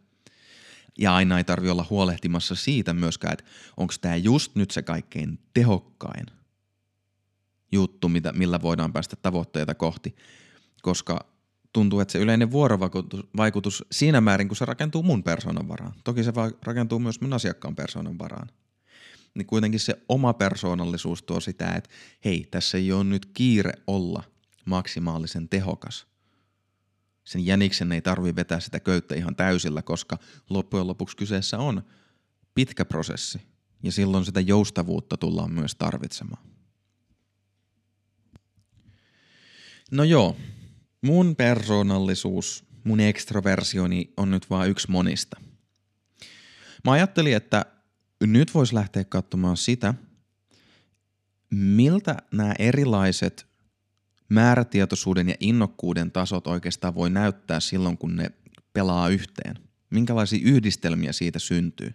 ja 0.97 1.15
aina 1.15 1.37
ei 1.37 1.43
tarvi 1.43 1.69
olla 1.69 1.85
huolehtimassa 1.89 2.55
siitä 2.55 2.93
myöskään, 2.93 3.33
että 3.33 3.45
onko 3.77 3.93
tämä 4.01 4.15
just 4.15 4.55
nyt 4.55 4.71
se 4.71 4.81
kaikkein 4.81 5.39
tehokkain 5.53 6.25
juttu, 7.71 8.09
mitä, 8.09 8.33
millä 8.33 8.61
voidaan 8.61 8.93
päästä 8.93 9.15
tavoitteita 9.15 9.75
kohti, 9.75 10.15
koska 10.81 11.25
tuntuu, 11.73 11.99
että 11.99 12.11
se 12.11 12.19
yleinen 12.19 12.51
vuorovaikutus 12.51 13.85
siinä 13.91 14.21
määrin, 14.21 14.47
kun 14.47 14.57
se 14.57 14.65
rakentuu 14.65 15.03
mun 15.03 15.23
persoonan 15.23 15.67
varaan. 15.67 15.93
Toki 16.03 16.23
se 16.23 16.33
rakentuu 16.63 16.99
myös 16.99 17.21
mun 17.21 17.33
asiakkaan 17.33 17.75
persoonan 17.75 18.19
varaan. 18.19 18.49
Niin 19.35 19.45
kuitenkin 19.45 19.79
se 19.79 20.03
oma 20.09 20.33
persoonallisuus 20.33 21.23
tuo 21.23 21.39
sitä, 21.39 21.67
että 21.67 21.89
hei, 22.25 22.47
tässä 22.51 22.77
ei 22.77 22.91
ole 22.91 23.03
nyt 23.03 23.25
kiire 23.25 23.71
olla 23.87 24.23
maksimaalisen 24.65 25.49
tehokas. 25.49 26.07
Sen 27.23 27.45
jäniksen 27.45 27.91
ei 27.91 28.01
tarvi 28.01 28.35
vetää 28.35 28.59
sitä 28.59 28.79
köyttä 28.79 29.15
ihan 29.15 29.35
täysillä, 29.35 29.81
koska 29.81 30.17
loppujen 30.49 30.87
lopuksi 30.87 31.17
kyseessä 31.17 31.57
on 31.57 31.81
pitkä 32.55 32.85
prosessi. 32.85 33.41
Ja 33.83 33.91
silloin 33.91 34.25
sitä 34.25 34.39
joustavuutta 34.39 35.17
tullaan 35.17 35.51
myös 35.51 35.75
tarvitsemaan. 35.75 36.43
No 39.91 40.03
joo, 40.03 40.35
mun 41.01 41.35
persoonallisuus, 41.35 42.63
mun 42.83 42.99
ekstroversioni 42.99 44.13
on 44.17 44.31
nyt 44.31 44.49
vain 44.49 44.69
yksi 44.69 44.91
monista. 44.91 45.39
Mä 46.85 46.91
ajattelin, 46.91 47.35
että 47.35 47.65
nyt 48.23 48.53
voisi 48.53 48.75
lähteä 48.75 49.03
katsomaan 49.03 49.57
sitä, 49.57 49.93
miltä 51.49 52.17
nämä 52.31 52.53
erilaiset 52.59 53.47
määrätietoisuuden 54.29 55.29
ja 55.29 55.35
innokkuuden 55.39 56.11
tasot 56.11 56.47
oikeastaan 56.47 56.95
voi 56.95 57.09
näyttää 57.09 57.59
silloin, 57.59 57.97
kun 57.97 58.15
ne 58.15 58.31
pelaa 58.73 59.09
yhteen. 59.09 59.55
Minkälaisia 59.89 60.39
yhdistelmiä 60.43 61.11
siitä 61.11 61.39
syntyy. 61.39 61.93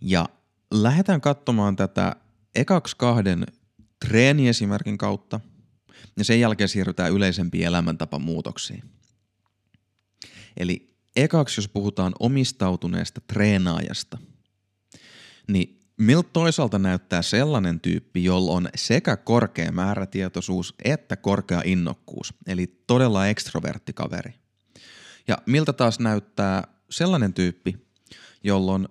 Ja 0.00 0.28
lähdetään 0.70 1.20
katsomaan 1.20 1.76
tätä 1.76 2.16
ekaksi 2.54 2.96
kahden 2.96 3.46
treeniesimerkin 4.00 4.98
kautta– 4.98 5.40
ja 6.16 6.24
sen 6.24 6.40
jälkeen 6.40 6.68
siirrytään 6.68 7.12
yleisempiin 7.12 7.66
elämäntapamuutoksiin. 7.66 8.82
Eli 10.56 10.96
ekaksi, 11.16 11.58
jos 11.58 11.68
puhutaan 11.68 12.12
omistautuneesta 12.20 13.20
treenaajasta, 13.20 14.18
niin 15.48 15.78
miltä 15.96 16.28
toisaalta 16.32 16.78
näyttää 16.78 17.22
sellainen 17.22 17.80
tyyppi, 17.80 18.24
jolla 18.24 18.52
on 18.52 18.68
sekä 18.74 19.16
korkea 19.16 19.72
määrätietoisuus 19.72 20.74
että 20.84 21.16
korkea 21.16 21.62
innokkuus, 21.64 22.34
eli 22.46 22.66
todella 22.86 23.26
ekstrovertti 23.26 23.92
kaveri. 23.92 24.34
Ja 25.28 25.38
miltä 25.46 25.72
taas 25.72 26.00
näyttää 26.00 26.64
sellainen 26.90 27.34
tyyppi, 27.34 27.76
jolla 28.44 28.72
on 28.72 28.88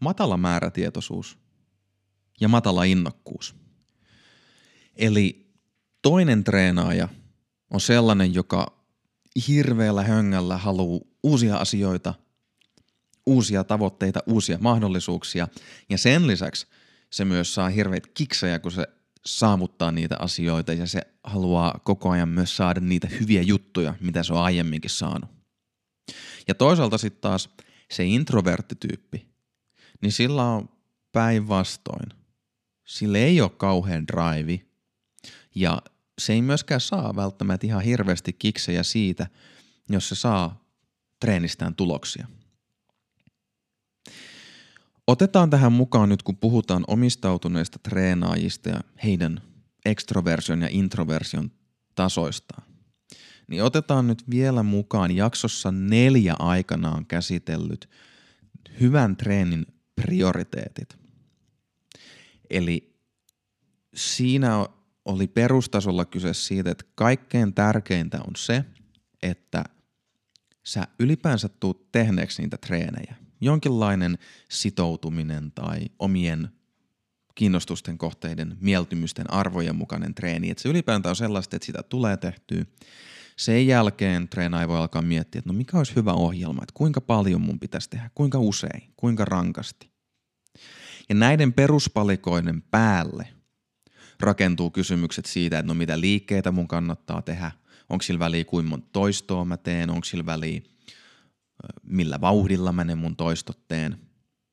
matala 0.00 0.36
määrätietoisuus 0.36 1.38
ja 2.40 2.48
matala 2.48 2.84
innokkuus. 2.84 3.54
Eli 4.96 5.47
Toinen 6.08 6.44
treenaaja 6.44 7.08
on 7.70 7.80
sellainen, 7.80 8.34
joka 8.34 8.72
hirveällä 9.48 10.02
höngällä 10.02 10.56
haluaa 10.56 11.00
uusia 11.22 11.56
asioita, 11.56 12.14
uusia 13.26 13.64
tavoitteita, 13.64 14.20
uusia 14.26 14.58
mahdollisuuksia 14.60 15.48
ja 15.88 15.98
sen 15.98 16.26
lisäksi 16.26 16.66
se 17.10 17.24
myös 17.24 17.54
saa 17.54 17.68
hirveät 17.68 18.06
kiksejä, 18.06 18.58
kun 18.58 18.72
se 18.72 18.86
saavuttaa 19.26 19.90
niitä 19.90 20.16
asioita 20.18 20.72
ja 20.72 20.86
se 20.86 21.00
haluaa 21.24 21.80
koko 21.84 22.10
ajan 22.10 22.28
myös 22.28 22.56
saada 22.56 22.80
niitä 22.80 23.08
hyviä 23.20 23.42
juttuja, 23.42 23.94
mitä 24.00 24.22
se 24.22 24.32
on 24.32 24.42
aiemminkin 24.42 24.90
saanut. 24.90 25.30
Ja 26.48 26.54
toisaalta 26.54 26.98
sitten 26.98 27.20
taas 27.20 27.50
se 27.90 28.04
introverttityyppi, 28.04 29.26
niin 30.02 30.12
sillä 30.12 30.44
on 30.44 30.68
päinvastoin. 31.12 32.08
Sillä 32.84 33.18
ei 33.18 33.40
ole 33.40 33.50
kauhean 33.50 34.06
drive 34.06 34.60
ja 35.54 35.82
se 36.18 36.32
ei 36.32 36.42
myöskään 36.42 36.80
saa 36.80 37.16
välttämättä 37.16 37.66
ihan 37.66 37.82
hirveästi 37.82 38.32
kiksejä 38.32 38.82
siitä, 38.82 39.26
jos 39.88 40.08
se 40.08 40.14
saa 40.14 40.64
treenistään 41.20 41.74
tuloksia. 41.74 42.26
Otetaan 45.06 45.50
tähän 45.50 45.72
mukaan 45.72 46.08
nyt, 46.08 46.22
kun 46.22 46.36
puhutaan 46.36 46.84
omistautuneista 46.86 47.78
treenaajista 47.78 48.68
ja 48.68 48.80
heidän 49.04 49.40
ekstroversion 49.84 50.62
ja 50.62 50.68
introversion 50.70 51.50
tasoistaan. 51.94 52.62
Niin 53.46 53.62
otetaan 53.62 54.06
nyt 54.06 54.30
vielä 54.30 54.62
mukaan 54.62 55.16
jaksossa 55.16 55.72
neljä 55.72 56.34
aikanaan 56.38 57.06
käsitellyt 57.06 57.88
hyvän 58.80 59.16
treenin 59.16 59.66
prioriteetit. 59.94 60.98
Eli 62.50 62.98
siinä 63.94 64.66
oli 65.08 65.26
perustasolla 65.26 66.04
kyse 66.04 66.34
siitä, 66.34 66.70
että 66.70 66.84
kaikkein 66.94 67.54
tärkeintä 67.54 68.18
on 68.18 68.36
se, 68.36 68.64
että 69.22 69.64
sä 70.64 70.86
ylipäänsä 70.98 71.48
tuut 71.48 71.92
tehneeksi 71.92 72.42
niitä 72.42 72.56
treenejä. 72.56 73.14
Jonkinlainen 73.40 74.18
sitoutuminen 74.50 75.52
tai 75.52 75.80
omien 75.98 76.48
kiinnostusten 77.34 77.98
kohteiden, 77.98 78.56
mieltymysten, 78.60 79.32
arvojen 79.32 79.76
mukainen 79.76 80.14
treeni. 80.14 80.50
Että 80.50 80.62
se 80.62 80.68
ylipäätään 80.68 81.10
on 81.10 81.16
sellaista, 81.16 81.56
että 81.56 81.66
sitä 81.66 81.82
tulee 81.82 82.16
tehtyä. 82.16 82.64
Sen 83.36 83.66
jälkeen 83.66 84.28
treenaaja 84.28 84.68
voi 84.68 84.78
alkaa 84.78 85.02
miettiä, 85.02 85.38
että 85.38 85.50
no 85.50 85.56
mikä 85.56 85.78
olisi 85.78 85.96
hyvä 85.96 86.12
ohjelma, 86.12 86.62
että 86.62 86.74
kuinka 86.74 87.00
paljon 87.00 87.40
mun 87.40 87.60
pitäisi 87.60 87.90
tehdä, 87.90 88.10
kuinka 88.14 88.38
usein, 88.38 88.92
kuinka 88.96 89.24
rankasti. 89.24 89.90
Ja 91.08 91.14
näiden 91.14 91.52
peruspalikoiden 91.52 92.62
päälle– 92.62 93.28
rakentuu 94.20 94.70
kysymykset 94.70 95.26
siitä, 95.26 95.58
että 95.58 95.66
no 95.66 95.74
mitä 95.74 96.00
liikkeitä 96.00 96.52
mun 96.52 96.68
kannattaa 96.68 97.22
tehdä, 97.22 97.50
onko 97.88 98.02
sillä 98.02 98.18
väliä 98.18 98.44
kuinka 98.44 98.70
monta 98.70 98.88
toistoa 98.92 99.44
mä 99.44 99.56
teen, 99.56 99.90
onko 99.90 100.04
sillä 100.04 100.26
väliä 100.26 100.60
millä 101.82 102.20
vauhdilla 102.20 102.72
mä 102.72 102.84
ne 102.84 102.94
mun 102.94 103.16
toistot 103.16 103.68
teen 103.68 103.96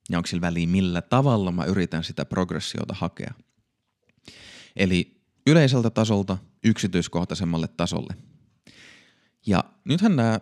ja 0.10 0.18
onko 0.18 0.28
sillä 0.28 0.42
väliä 0.42 0.68
millä 0.68 1.02
tavalla 1.02 1.52
mä 1.52 1.66
yritän 1.66 2.04
sitä 2.04 2.26
progressiota 2.26 2.94
hakea. 2.94 3.34
Eli 4.76 5.22
yleiseltä 5.48 5.90
tasolta 5.90 6.38
yksityiskohtaisemmalle 6.64 7.68
tasolle. 7.68 8.16
Ja 9.48 9.64
nythän 9.86 10.16
nämä 10.16 10.40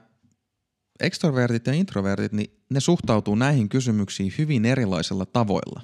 ekstrovertit 0.99 1.67
ja 1.67 1.73
introvertit, 1.73 2.31
niin 2.31 2.63
ne 2.69 2.79
suhtautuu 2.79 3.35
näihin 3.35 3.69
kysymyksiin 3.69 4.33
hyvin 4.37 4.65
erilaisilla 4.65 5.25
tavoilla. 5.25 5.81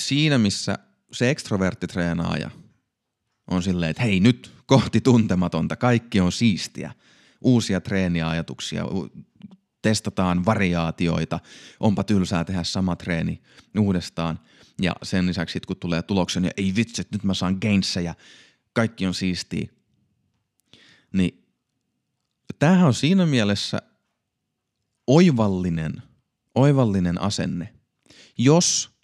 Siinä, 0.00 0.38
missä 0.38 0.78
se 1.12 1.30
ekstroverttitreenaaja 1.30 2.50
on 3.50 3.62
silleen, 3.62 3.90
että 3.90 4.02
hei 4.02 4.20
nyt 4.20 4.52
kohti 4.66 5.00
tuntematonta, 5.00 5.76
kaikki 5.76 6.20
on 6.20 6.32
siistiä, 6.32 6.92
uusia 7.40 7.80
treeniajatuksia, 7.80 8.84
testataan 9.82 10.44
variaatioita, 10.44 11.40
onpa 11.80 12.04
tylsää 12.04 12.44
tehdä 12.44 12.64
sama 12.64 12.96
treeni 12.96 13.42
uudestaan. 13.78 14.40
Ja 14.82 14.92
sen 15.02 15.26
lisäksi 15.26 15.60
kun 15.66 15.76
tulee 15.76 16.02
tuloksen 16.02 16.44
ja 16.44 16.50
ei 16.56 16.72
vitsi, 16.76 17.02
nyt 17.12 17.24
mä 17.24 17.34
saan 17.34 17.58
gainsseja, 17.60 18.14
kaikki 18.72 19.06
on 19.06 19.14
siistiä. 19.14 19.68
Niin 21.12 21.44
tämähän 22.58 22.86
on 22.86 22.94
siinä 22.94 23.26
mielessä 23.26 23.82
oivallinen, 25.06 26.02
oivallinen 26.54 27.20
asenne, 27.20 27.74
jos 28.38 28.95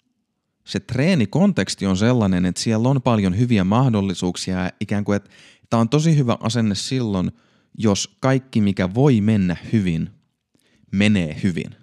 se 0.63 0.79
treenikonteksti 0.79 1.85
on 1.85 1.97
sellainen, 1.97 2.45
että 2.45 2.61
siellä 2.61 2.89
on 2.89 3.01
paljon 3.01 3.37
hyviä 3.37 3.63
mahdollisuuksia 3.63 4.63
ja 4.63 4.71
ikään 4.79 5.03
kuin, 5.03 5.15
että 5.15 5.29
tämä 5.69 5.81
on 5.81 5.89
tosi 5.89 6.17
hyvä 6.17 6.37
asenne 6.39 6.75
silloin, 6.75 7.31
jos 7.77 8.17
kaikki 8.19 8.61
mikä 8.61 8.93
voi 8.93 9.21
mennä 9.21 9.55
hyvin, 9.73 10.09
menee 10.91 11.39
hyvin. 11.43 11.75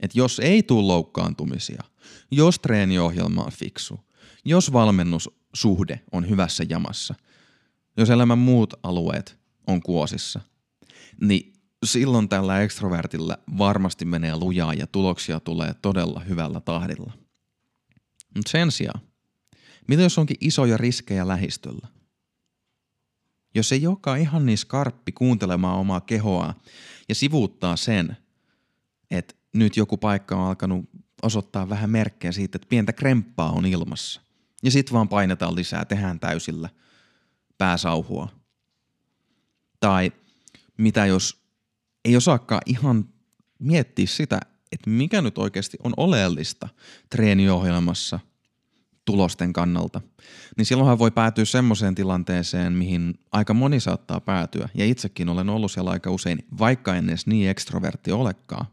Et 0.00 0.14
jos 0.14 0.38
ei 0.38 0.62
tule 0.62 0.86
loukkaantumisia, 0.86 1.82
jos 2.30 2.58
treeniohjelma 2.58 3.44
on 3.44 3.52
fiksu, 3.52 4.00
jos 4.44 4.72
valmennussuhde 4.72 6.00
on 6.12 6.28
hyvässä 6.28 6.64
jamassa, 6.68 7.14
jos 7.96 8.10
elämän 8.10 8.38
muut 8.38 8.74
alueet 8.82 9.38
on 9.66 9.82
kuosissa, 9.82 10.40
niin 11.20 11.52
silloin 11.84 12.28
tällä 12.28 12.60
ekstrovertilla 12.60 13.38
varmasti 13.58 14.04
menee 14.04 14.36
lujaa 14.36 14.74
ja 14.74 14.86
tuloksia 14.86 15.40
tulee 15.40 15.74
todella 15.82 16.20
hyvällä 16.20 16.60
tahdilla. 16.60 17.25
Mutta 18.36 18.50
sen 18.50 18.70
sijaan, 18.70 19.00
mitä 19.88 20.02
jos 20.02 20.18
onkin 20.18 20.36
isoja 20.40 20.76
riskejä 20.76 21.28
lähistöllä? 21.28 21.88
Jos 23.54 23.72
ei 23.72 23.82
joka 23.82 24.16
ihan 24.16 24.46
niin 24.46 24.58
skarppi 24.58 25.12
kuuntelemaan 25.12 25.78
omaa 25.78 26.00
kehoa 26.00 26.54
ja 27.08 27.14
sivuuttaa 27.14 27.76
sen, 27.76 28.16
että 29.10 29.34
nyt 29.52 29.76
joku 29.76 29.96
paikka 29.96 30.36
on 30.36 30.48
alkanut 30.48 30.90
osoittaa 31.22 31.68
vähän 31.68 31.90
merkkejä 31.90 32.32
siitä, 32.32 32.56
että 32.56 32.68
pientä 32.68 32.92
kremppaa 32.92 33.52
on 33.52 33.66
ilmassa. 33.66 34.20
Ja 34.62 34.70
sitten 34.70 34.92
vaan 34.92 35.08
painetaan 35.08 35.54
lisää, 35.54 35.84
tehdään 35.84 36.20
täysillä 36.20 36.68
pääsauhua. 37.58 38.28
Tai 39.80 40.12
mitä 40.78 41.06
jos 41.06 41.42
ei 42.04 42.16
osaakaan 42.16 42.62
ihan 42.66 43.08
miettiä 43.58 44.06
sitä, 44.06 44.40
että 44.72 44.90
mikä 44.90 45.22
nyt 45.22 45.38
oikeasti 45.38 45.76
on 45.84 45.92
oleellista 45.96 46.68
treeniohjelmassa 47.10 48.20
tulosten 49.06 49.52
kannalta, 49.52 50.00
niin 50.56 50.66
silloinhan 50.66 50.98
voi 50.98 51.10
päätyä 51.10 51.44
semmoiseen 51.44 51.94
tilanteeseen, 51.94 52.72
mihin 52.72 53.14
aika 53.32 53.54
moni 53.54 53.80
saattaa 53.80 54.20
päätyä. 54.20 54.68
Ja 54.74 54.84
itsekin 54.84 55.28
olen 55.28 55.48
ollut 55.48 55.72
siellä 55.72 55.90
aika 55.90 56.10
usein, 56.10 56.44
vaikka 56.58 56.94
en 56.94 57.08
edes 57.08 57.26
niin 57.26 57.50
ekstrovertti 57.50 58.12
olekaan. 58.12 58.66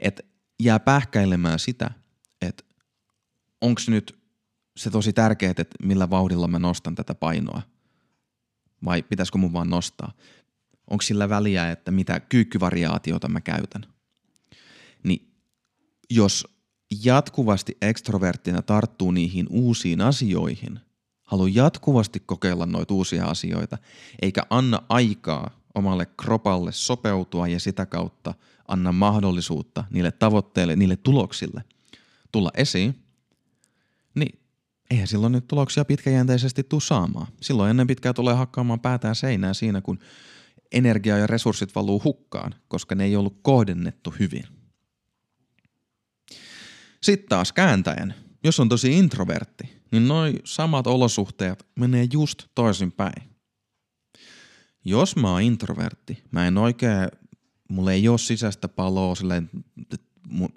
Että 0.00 0.22
jää 0.62 0.80
pähkäilemään 0.80 1.58
sitä, 1.58 1.90
että 2.42 2.64
onko 3.60 3.80
nyt 3.88 4.18
se 4.76 4.90
tosi 4.90 5.12
tärkeää, 5.12 5.50
että 5.50 5.76
millä 5.82 6.10
vauhdilla 6.10 6.48
mä 6.48 6.58
nostan 6.58 6.94
tätä 6.94 7.14
painoa. 7.14 7.62
Vai 8.84 9.02
pitäisikö 9.02 9.38
mun 9.38 9.52
vaan 9.52 9.70
nostaa? 9.70 10.12
Onko 10.90 11.02
sillä 11.02 11.28
väliä, 11.28 11.70
että 11.70 11.90
mitä 11.90 12.20
kyykkyvariaatiota 12.20 13.28
mä 13.28 13.40
käytän? 13.40 13.86
Niin 15.02 15.32
jos 16.10 16.53
jatkuvasti 17.04 17.76
ekstroverttina 17.82 18.62
tarttuu 18.62 19.10
niihin 19.10 19.46
uusiin 19.50 20.00
asioihin, 20.00 20.80
haluaa 21.22 21.48
jatkuvasti 21.52 22.20
kokeilla 22.26 22.66
noita 22.66 22.94
uusia 22.94 23.24
asioita, 23.24 23.78
eikä 24.22 24.42
anna 24.50 24.82
aikaa 24.88 25.50
omalle 25.74 26.06
kropalle 26.06 26.72
sopeutua 26.72 27.48
ja 27.48 27.60
sitä 27.60 27.86
kautta 27.86 28.34
anna 28.68 28.92
mahdollisuutta 28.92 29.84
niille 29.90 30.12
tavoitteille, 30.12 30.76
niille 30.76 30.96
tuloksille 30.96 31.64
tulla 32.32 32.50
esiin, 32.54 32.98
niin 34.14 34.38
eihän 34.90 35.06
silloin 35.06 35.32
nyt 35.32 35.48
tuloksia 35.48 35.84
pitkäjänteisesti 35.84 36.62
tuu 36.62 36.80
saamaan. 36.80 37.26
Silloin 37.40 37.70
ennen 37.70 37.86
pitkää 37.86 38.12
tulee 38.12 38.34
hakkaamaan 38.34 38.80
päätään 38.80 39.14
seinää 39.14 39.54
siinä, 39.54 39.80
kun 39.80 39.98
energia 40.72 41.18
ja 41.18 41.26
resurssit 41.26 41.74
valuu 41.74 42.02
hukkaan, 42.04 42.54
koska 42.68 42.94
ne 42.94 43.04
ei 43.04 43.16
ollut 43.16 43.38
kohdennettu 43.42 44.14
hyvin. 44.18 44.44
Sitten 47.04 47.28
taas 47.28 47.52
kääntäen, 47.52 48.14
jos 48.44 48.60
on 48.60 48.68
tosi 48.68 48.98
introvertti, 48.98 49.72
niin 49.92 50.08
noi 50.08 50.34
samat 50.44 50.86
olosuhteet 50.86 51.66
menee 51.74 52.06
just 52.12 52.42
toisinpäin. 52.54 53.22
Jos 54.84 55.16
mä 55.16 55.30
oon 55.30 55.42
introvertti, 55.42 56.22
mä 56.30 56.46
en 56.46 56.58
oikein, 56.58 57.08
mulla 57.68 57.92
ei 57.92 58.08
ole 58.08 58.18
sisäistä 58.18 58.68
paloa 58.68 59.14
silleen, 59.14 59.50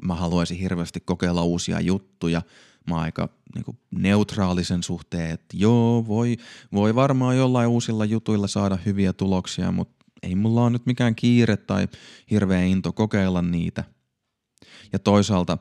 mä 0.02 0.16
haluaisin 0.16 0.58
hirveästi 0.58 1.00
kokeilla 1.00 1.44
uusia 1.44 1.80
juttuja. 1.80 2.42
Mä 2.90 2.96
oon 2.96 3.04
aika 3.04 3.30
niin 3.56 3.78
neutraalisen 3.92 4.84
suhteen, 4.84 5.32
että 5.32 5.58
joo, 5.58 6.08
voi, 6.08 6.38
voi 6.74 6.96
varmaan 6.96 7.38
jollain 7.38 7.70
uusilla 7.70 8.06
jutuilla 8.06 8.48
saada 8.48 8.78
hyviä 8.86 9.14
tuloksia, 9.14 9.72
mutta 9.72 10.06
ei 10.24 10.36
mulla 10.36 10.62
ole 10.62 10.70
nyt 10.70 10.86
mikään 10.86 11.16
kiire 11.16 11.58
tai 11.58 11.88
hirveä 12.32 12.64
into 12.64 12.94
kokeilla 12.94 13.42
niitä. 13.42 13.84
Ja 14.94 15.00
toisaalta, 15.00 15.58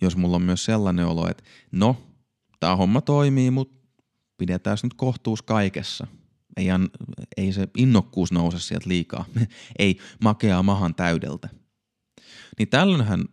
jos 0.00 0.16
mulla 0.16 0.36
on 0.36 0.42
myös 0.42 0.64
sellainen 0.64 1.06
olo, 1.06 1.30
että 1.30 1.44
no, 1.72 1.96
tämä 2.60 2.76
homma 2.76 3.00
toimii, 3.00 3.50
mutta 3.50 3.78
pidetään 4.38 4.78
nyt 4.82 4.94
kohtuus 4.94 5.42
kaikessa. 5.42 6.06
Ei, 6.56 6.66
ei 7.36 7.52
se 7.52 7.68
innokkuus 7.76 8.32
nouse 8.32 8.58
sieltä 8.58 8.88
liikaa. 8.88 9.24
ei 9.78 9.98
makeaa 10.24 10.62
mahan 10.62 10.94
täydeltä. 10.94 11.48
Niin 12.58 12.68
tällöinhän 12.68 13.24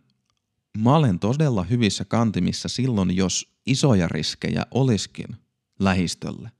mä 0.78 0.96
olen 0.96 1.18
todella 1.18 1.62
hyvissä 1.62 2.04
kantimissa 2.04 2.68
silloin, 2.68 3.16
jos 3.16 3.56
isoja 3.66 4.08
riskejä 4.08 4.66
olisikin 4.70 5.36
lähistölle 5.78 6.50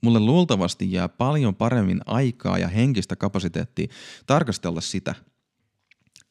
mulle 0.00 0.20
luultavasti 0.20 0.92
jää 0.92 1.08
paljon 1.08 1.54
paremmin 1.54 2.00
aikaa 2.06 2.58
ja 2.58 2.68
henkistä 2.68 3.16
kapasiteettia 3.16 3.88
tarkastella 4.26 4.80
sitä, 4.80 5.14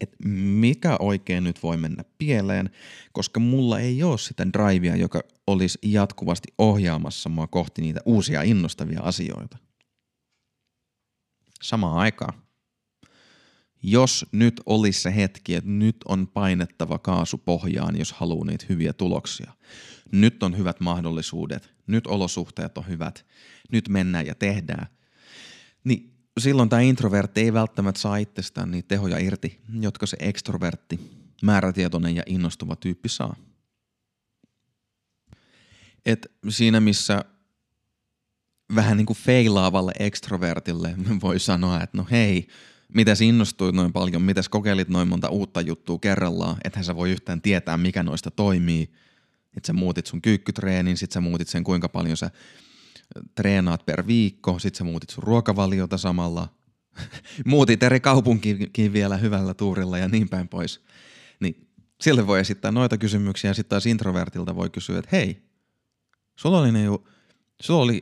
että 0.01 0.17
mikä 0.27 0.97
oikein 0.99 1.43
nyt 1.43 1.63
voi 1.63 1.77
mennä 1.77 2.03
pieleen, 2.17 2.69
koska 3.11 3.39
mulla 3.39 3.79
ei 3.79 4.03
ole 4.03 4.17
sitä 4.17 4.47
drivea, 4.53 4.95
joka 4.95 5.21
olisi 5.47 5.79
jatkuvasti 5.83 6.53
ohjaamassa 6.57 7.29
mua 7.29 7.47
kohti 7.47 7.81
niitä 7.81 7.99
uusia 8.05 8.41
innostavia 8.41 9.01
asioita. 9.01 9.57
Samaan 11.61 11.97
aikaan, 11.97 12.33
jos 13.83 14.25
nyt 14.31 14.61
olisi 14.65 15.01
se 15.01 15.15
hetki, 15.15 15.55
että 15.55 15.69
nyt 15.69 15.97
on 16.07 16.27
painettava 16.27 16.97
kaasu 16.97 17.37
pohjaan, 17.37 17.99
jos 17.99 18.13
haluaa 18.13 18.45
niitä 18.45 18.65
hyviä 18.69 18.93
tuloksia, 18.93 19.51
nyt 20.11 20.43
on 20.43 20.57
hyvät 20.57 20.79
mahdollisuudet, 20.79 21.73
nyt 21.87 22.07
olosuhteet 22.07 22.77
on 22.77 22.87
hyvät, 22.87 23.25
nyt 23.71 23.89
mennään 23.89 24.25
ja 24.25 24.35
tehdään, 24.35 24.87
niin 25.83 26.18
silloin 26.41 26.69
tämä 26.69 26.81
introvertti 26.81 27.41
ei 27.41 27.53
välttämättä 27.53 28.01
saa 28.01 28.17
itsestään 28.17 28.71
niitä 28.71 28.87
tehoja 28.87 29.17
irti, 29.17 29.59
jotka 29.79 30.05
se 30.05 30.17
ekstrovertti, 30.19 30.99
määrätietoinen 31.43 32.15
ja 32.15 32.23
innostuva 32.25 32.75
tyyppi 32.75 33.09
saa. 33.09 33.35
Et 36.05 36.31
siinä 36.49 36.79
missä 36.79 37.25
vähän 38.75 38.97
niin 38.97 39.05
kuin 39.05 39.17
feilaavalle 39.17 39.91
ekstrovertille 39.99 40.95
voi 41.21 41.39
sanoa, 41.39 41.81
että 41.83 41.97
no 41.97 42.07
hei, 42.11 42.47
mitäs 42.93 43.21
innostuit 43.21 43.75
noin 43.75 43.93
paljon, 43.93 44.21
mitäs 44.21 44.49
kokeilit 44.49 44.89
noin 44.89 45.07
monta 45.07 45.29
uutta 45.29 45.61
juttua 45.61 45.99
kerrallaan, 45.99 46.57
ethän 46.63 46.85
sä 46.85 46.95
voi 46.95 47.11
yhtään 47.11 47.41
tietää, 47.41 47.77
mikä 47.77 48.03
noista 48.03 48.31
toimii– 48.31 48.89
että 49.57 49.67
sä 49.67 49.73
muutit 49.73 50.05
sun 50.05 50.21
kyykkytreenin, 50.21 50.97
sit 50.97 51.11
sä 51.11 51.21
muutit 51.21 51.47
sen 51.47 51.63
kuinka 51.63 51.89
paljon 51.89 52.17
sä 52.17 52.31
treenaat 53.35 53.85
per 53.85 54.07
viikko, 54.07 54.59
sit 54.59 54.75
sä 54.75 54.83
muutit 54.83 55.09
sun 55.09 55.23
ruokavaliota 55.23 55.97
samalla, 55.97 56.47
muutit 57.45 57.83
eri 57.83 57.99
kaupunkiin 57.99 58.93
vielä 58.93 59.17
hyvällä 59.17 59.53
tuurilla 59.53 59.97
ja 59.97 60.07
niin 60.07 60.29
päin 60.29 60.47
pois. 60.47 60.83
Niin 61.39 61.67
sille 62.01 62.27
voi 62.27 62.39
esittää 62.39 62.71
noita 62.71 62.97
kysymyksiä 62.97 63.49
ja 63.49 63.53
sitten 63.53 63.69
taas 63.69 63.85
introvertilta 63.85 64.55
voi 64.55 64.69
kysyä, 64.69 64.99
että 64.99 65.09
hei, 65.11 65.41
sulla 66.35 66.59
oli, 66.59 66.71
niinku, 66.71 67.07
sulla 67.61 67.83
oli 67.83 68.01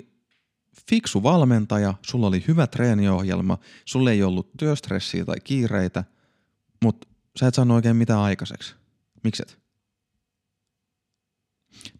fiksu 0.89 1.23
valmentaja, 1.23 1.93
sulla 2.05 2.27
oli 2.27 2.43
hyvä 2.47 2.67
treeniohjelma, 2.67 3.57
sulla 3.85 4.11
ei 4.11 4.23
ollut 4.23 4.49
työstressiä 4.59 5.25
tai 5.25 5.39
kiireitä, 5.43 6.03
mutta 6.83 7.07
sä 7.39 7.47
et 7.47 7.55
saanut 7.55 7.75
oikein 7.75 7.95
mitään 7.95 8.19
aikaiseksi. 8.19 8.75
Mikset? 9.23 9.59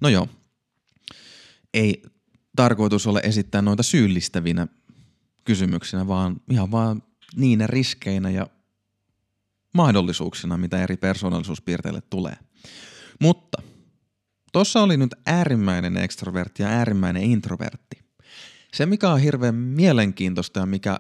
No 0.02 0.10
joo, 0.10 0.28
ei 1.74 2.02
tarkoitus 2.58 3.08
ole 3.08 3.20
esittää 3.24 3.62
noita 3.62 3.84
syyllistävinä 3.84 4.68
kysymyksinä, 5.44 6.08
vaan 6.08 6.42
ihan 6.50 6.72
vaan 6.72 7.04
niinä 7.36 7.68
riskeinä 7.68 8.30
ja 8.30 8.48
mahdollisuuksina, 9.74 10.58
mitä 10.58 10.84
eri 10.84 10.98
persoonallisuuspiirteille 10.98 12.02
tulee. 12.02 12.38
Mutta 13.22 13.62
tuossa 14.54 14.82
oli 14.82 14.98
nyt 14.98 15.16
äärimmäinen 15.26 15.98
ekstrovertti 15.98 16.64
ja 16.64 16.70
äärimmäinen 16.70 17.24
introvertti. 17.24 18.00
Se, 18.74 18.86
mikä 18.86 19.10
on 19.10 19.20
hirveän 19.20 19.56
mielenkiintoista 19.56 20.60
ja 20.60 20.66
mikä 20.66 21.00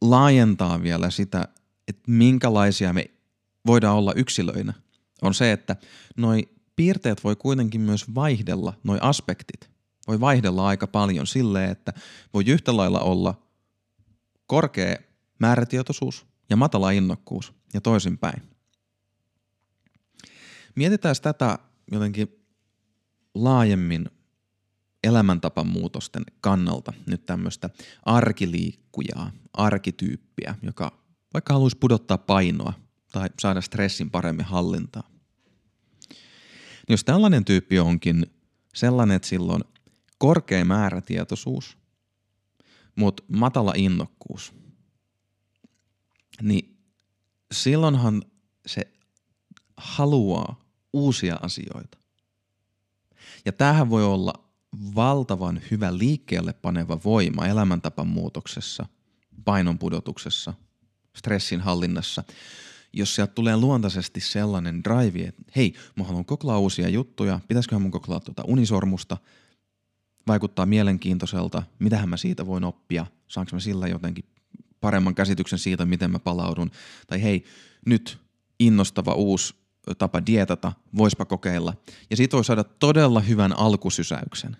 laajentaa 0.00 0.82
vielä 0.82 1.10
sitä, 1.10 1.48
että 1.88 2.10
minkälaisia 2.10 2.92
me 2.92 3.10
voidaan 3.66 3.96
olla 3.96 4.12
yksilöinä, 4.16 4.72
on 5.22 5.34
se, 5.34 5.52
että 5.52 5.76
noi 6.16 6.48
piirteet 6.76 7.24
voi 7.24 7.36
kuitenkin 7.36 7.80
myös 7.80 8.14
vaihdella, 8.14 8.72
noi 8.84 8.98
aspektit 9.00 9.75
voi 10.06 10.20
vaihdella 10.20 10.66
aika 10.66 10.86
paljon 10.86 11.26
silleen, 11.26 11.70
että 11.70 11.92
voi 12.34 12.44
yhtä 12.46 12.76
lailla 12.76 13.00
olla 13.00 13.42
korkea 14.46 14.96
määrätietoisuus 15.38 16.26
ja 16.50 16.56
matala 16.56 16.90
innokkuus 16.90 17.52
ja 17.74 17.80
toisinpäin. 17.80 18.42
Mietitään 20.74 21.16
tätä 21.22 21.58
jotenkin 21.92 22.28
laajemmin 23.34 24.10
elämäntapan 25.04 25.66
muutosten 25.66 26.22
kannalta 26.40 26.92
nyt 27.06 27.26
tämmöistä 27.26 27.70
arkiliikkujaa, 28.02 29.30
arkityyppiä, 29.52 30.54
joka 30.62 30.92
vaikka 31.34 31.54
haluaisi 31.54 31.76
pudottaa 31.78 32.18
painoa 32.18 32.72
tai 33.12 33.28
saada 33.40 33.60
stressin 33.60 34.10
paremmin 34.10 34.46
hallintaan. 34.46 35.12
Jos 36.88 37.04
tällainen 37.04 37.44
tyyppi 37.44 37.78
onkin 37.78 38.26
sellainen, 38.74 39.16
että 39.16 39.28
silloin 39.28 39.64
korkea 40.18 40.64
määrätietoisuus, 40.64 41.78
mutta 42.96 43.22
matala 43.28 43.72
innokkuus, 43.76 44.54
niin 46.42 46.76
silloinhan 47.52 48.22
se 48.66 48.92
haluaa 49.76 50.60
uusia 50.92 51.36
asioita. 51.42 51.98
Ja 53.44 53.52
tämähän 53.52 53.90
voi 53.90 54.04
olla 54.04 54.32
valtavan 54.94 55.60
hyvä 55.70 55.98
liikkeelle 55.98 56.52
paneva 56.52 57.00
voima 57.04 57.46
elämäntapan 57.46 58.06
muutoksessa, 58.06 58.86
painon 59.44 59.78
pudotuksessa, 59.78 60.54
stressin 61.16 61.60
hallinnassa, 61.60 62.24
jos 62.92 63.14
sieltä 63.14 63.32
tulee 63.32 63.56
luontaisesti 63.56 64.20
sellainen 64.20 64.84
drive, 64.84 65.28
että 65.28 65.42
hei, 65.56 65.74
mä 65.96 66.04
haluan 66.04 66.24
koklaa 66.24 66.58
uusia 66.58 66.88
juttuja, 66.88 67.40
pitäisiköhän 67.48 67.82
mun 67.82 67.90
koklaa 67.90 68.20
tuota 68.20 68.42
unisormusta, 68.46 69.16
vaikuttaa 70.26 70.66
mielenkiintoiselta, 70.66 71.62
mitähän 71.78 72.08
mä 72.08 72.16
siitä 72.16 72.46
voin 72.46 72.64
oppia, 72.64 73.06
saanko 73.28 73.50
mä 73.56 73.60
sillä 73.60 73.86
jotenkin 73.86 74.24
paremman 74.80 75.14
käsityksen 75.14 75.58
siitä, 75.58 75.84
miten 75.84 76.10
mä 76.10 76.18
palaudun, 76.18 76.70
tai 77.06 77.22
hei, 77.22 77.44
nyt 77.86 78.18
innostava 78.60 79.14
uusi 79.14 79.54
tapa 79.98 80.26
dietata, 80.26 80.72
voispa 80.96 81.24
kokeilla. 81.24 81.74
Ja 82.10 82.16
siitä 82.16 82.36
voi 82.36 82.44
saada 82.44 82.64
todella 82.64 83.20
hyvän 83.20 83.58
alkusysäyksen. 83.58 84.56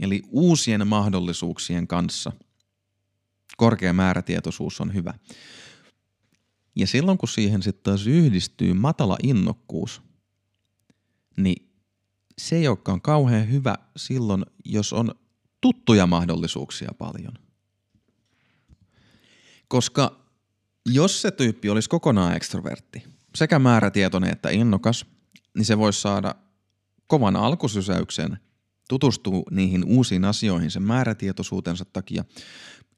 Eli 0.00 0.22
uusien 0.30 0.88
mahdollisuuksien 0.88 1.86
kanssa 1.86 2.32
korkea 3.56 3.92
määrätietoisuus 3.92 4.80
on 4.80 4.94
hyvä. 4.94 5.14
Ja 6.76 6.86
silloin 6.86 7.18
kun 7.18 7.28
siihen 7.28 7.62
sitten 7.62 7.82
taas 7.82 8.06
yhdistyy 8.06 8.72
matala 8.72 9.16
innokkuus, 9.22 10.02
niin 11.36 11.73
se 12.38 12.56
ei 12.56 12.68
olekaan 12.68 13.00
kauhean 13.00 13.50
hyvä 13.50 13.74
silloin, 13.96 14.46
jos 14.64 14.92
on 14.92 15.14
tuttuja 15.60 16.06
mahdollisuuksia 16.06 16.90
paljon. 16.98 17.32
Koska 19.68 20.24
jos 20.86 21.22
se 21.22 21.30
tyyppi 21.30 21.70
olisi 21.70 21.88
kokonaan 21.88 22.36
ekstrovertti, 22.36 23.02
sekä 23.34 23.58
määrätietoinen 23.58 24.32
että 24.32 24.50
innokas, 24.50 25.06
niin 25.54 25.64
se 25.64 25.78
voisi 25.78 26.00
saada 26.00 26.34
kovan 27.06 27.36
alkusysäyksen, 27.36 28.38
tutustuu 28.88 29.44
niihin 29.50 29.84
uusiin 29.84 30.24
asioihin 30.24 30.70
sen 30.70 30.82
määrätietoisuutensa 30.82 31.84
takia, 31.84 32.24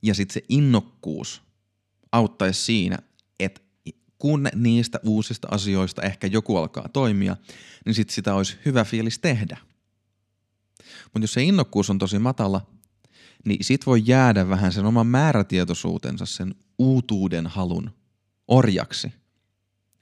ja 0.03 0.14
sitten 0.14 0.35
se 0.35 0.42
innokkuus 0.49 1.42
auttaisi 2.12 2.62
siinä, 2.62 2.99
että 3.40 3.61
kun 4.18 4.48
niistä 4.55 5.00
uusista 5.05 5.48
asioista 5.50 6.02
ehkä 6.02 6.26
joku 6.26 6.57
alkaa 6.57 6.88
toimia, 6.88 7.37
niin 7.85 7.94
sitten 7.94 8.14
sitä 8.14 8.35
olisi 8.35 8.59
hyvä 8.64 8.85
fiilis 8.85 9.18
tehdä. 9.18 9.59
Mutta 11.05 11.20
jos 11.24 11.33
se 11.33 11.42
innokkuus 11.42 11.90
on 11.90 11.98
tosi 11.98 12.18
matala, 12.18 12.66
niin 13.44 13.64
sit 13.64 13.87
voi 13.87 14.02
jäädä 14.07 14.48
vähän 14.48 14.72
sen 14.72 14.87
oman 14.87 15.07
määrätietoisuutensa, 15.07 16.26
sen 16.26 16.55
uutuuden 16.79 17.46
halun 17.46 17.90
orjaksi. 18.48 19.12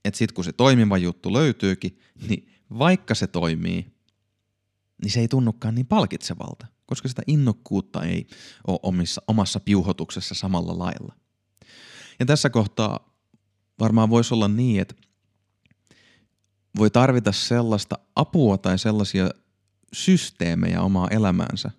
Että 0.04 0.18
sit 0.18 0.32
kun 0.32 0.44
se 0.44 0.52
toimiva 0.52 0.98
juttu 0.98 1.32
löytyykin, 1.32 1.98
niin 2.28 2.48
vaikka 2.78 3.14
se 3.14 3.26
toimii, 3.26 3.94
niin 5.02 5.10
se 5.10 5.20
ei 5.20 5.28
tunnukaan 5.28 5.74
niin 5.74 5.86
palkitsevalta, 5.86 6.66
koska 6.86 7.08
sitä 7.08 7.22
innokkuutta 7.26 8.02
ei 8.02 8.26
ole 8.66 8.78
omissa, 8.82 9.22
omassa 9.28 9.60
piuhotuksessa 9.60 10.34
samalla 10.34 10.78
lailla. 10.78 11.14
Ja 12.18 12.26
tässä 12.26 12.50
kohtaa 12.50 13.13
varmaan 13.80 14.10
voisi 14.10 14.34
olla 14.34 14.48
niin, 14.48 14.80
että 14.80 14.94
voi 16.78 16.90
tarvita 16.90 17.32
sellaista 17.32 17.98
apua 18.16 18.58
tai 18.58 18.78
sellaisia 18.78 19.30
systeemejä 19.92 20.82
omaa 20.82 21.08
elämäänsä, 21.08 21.70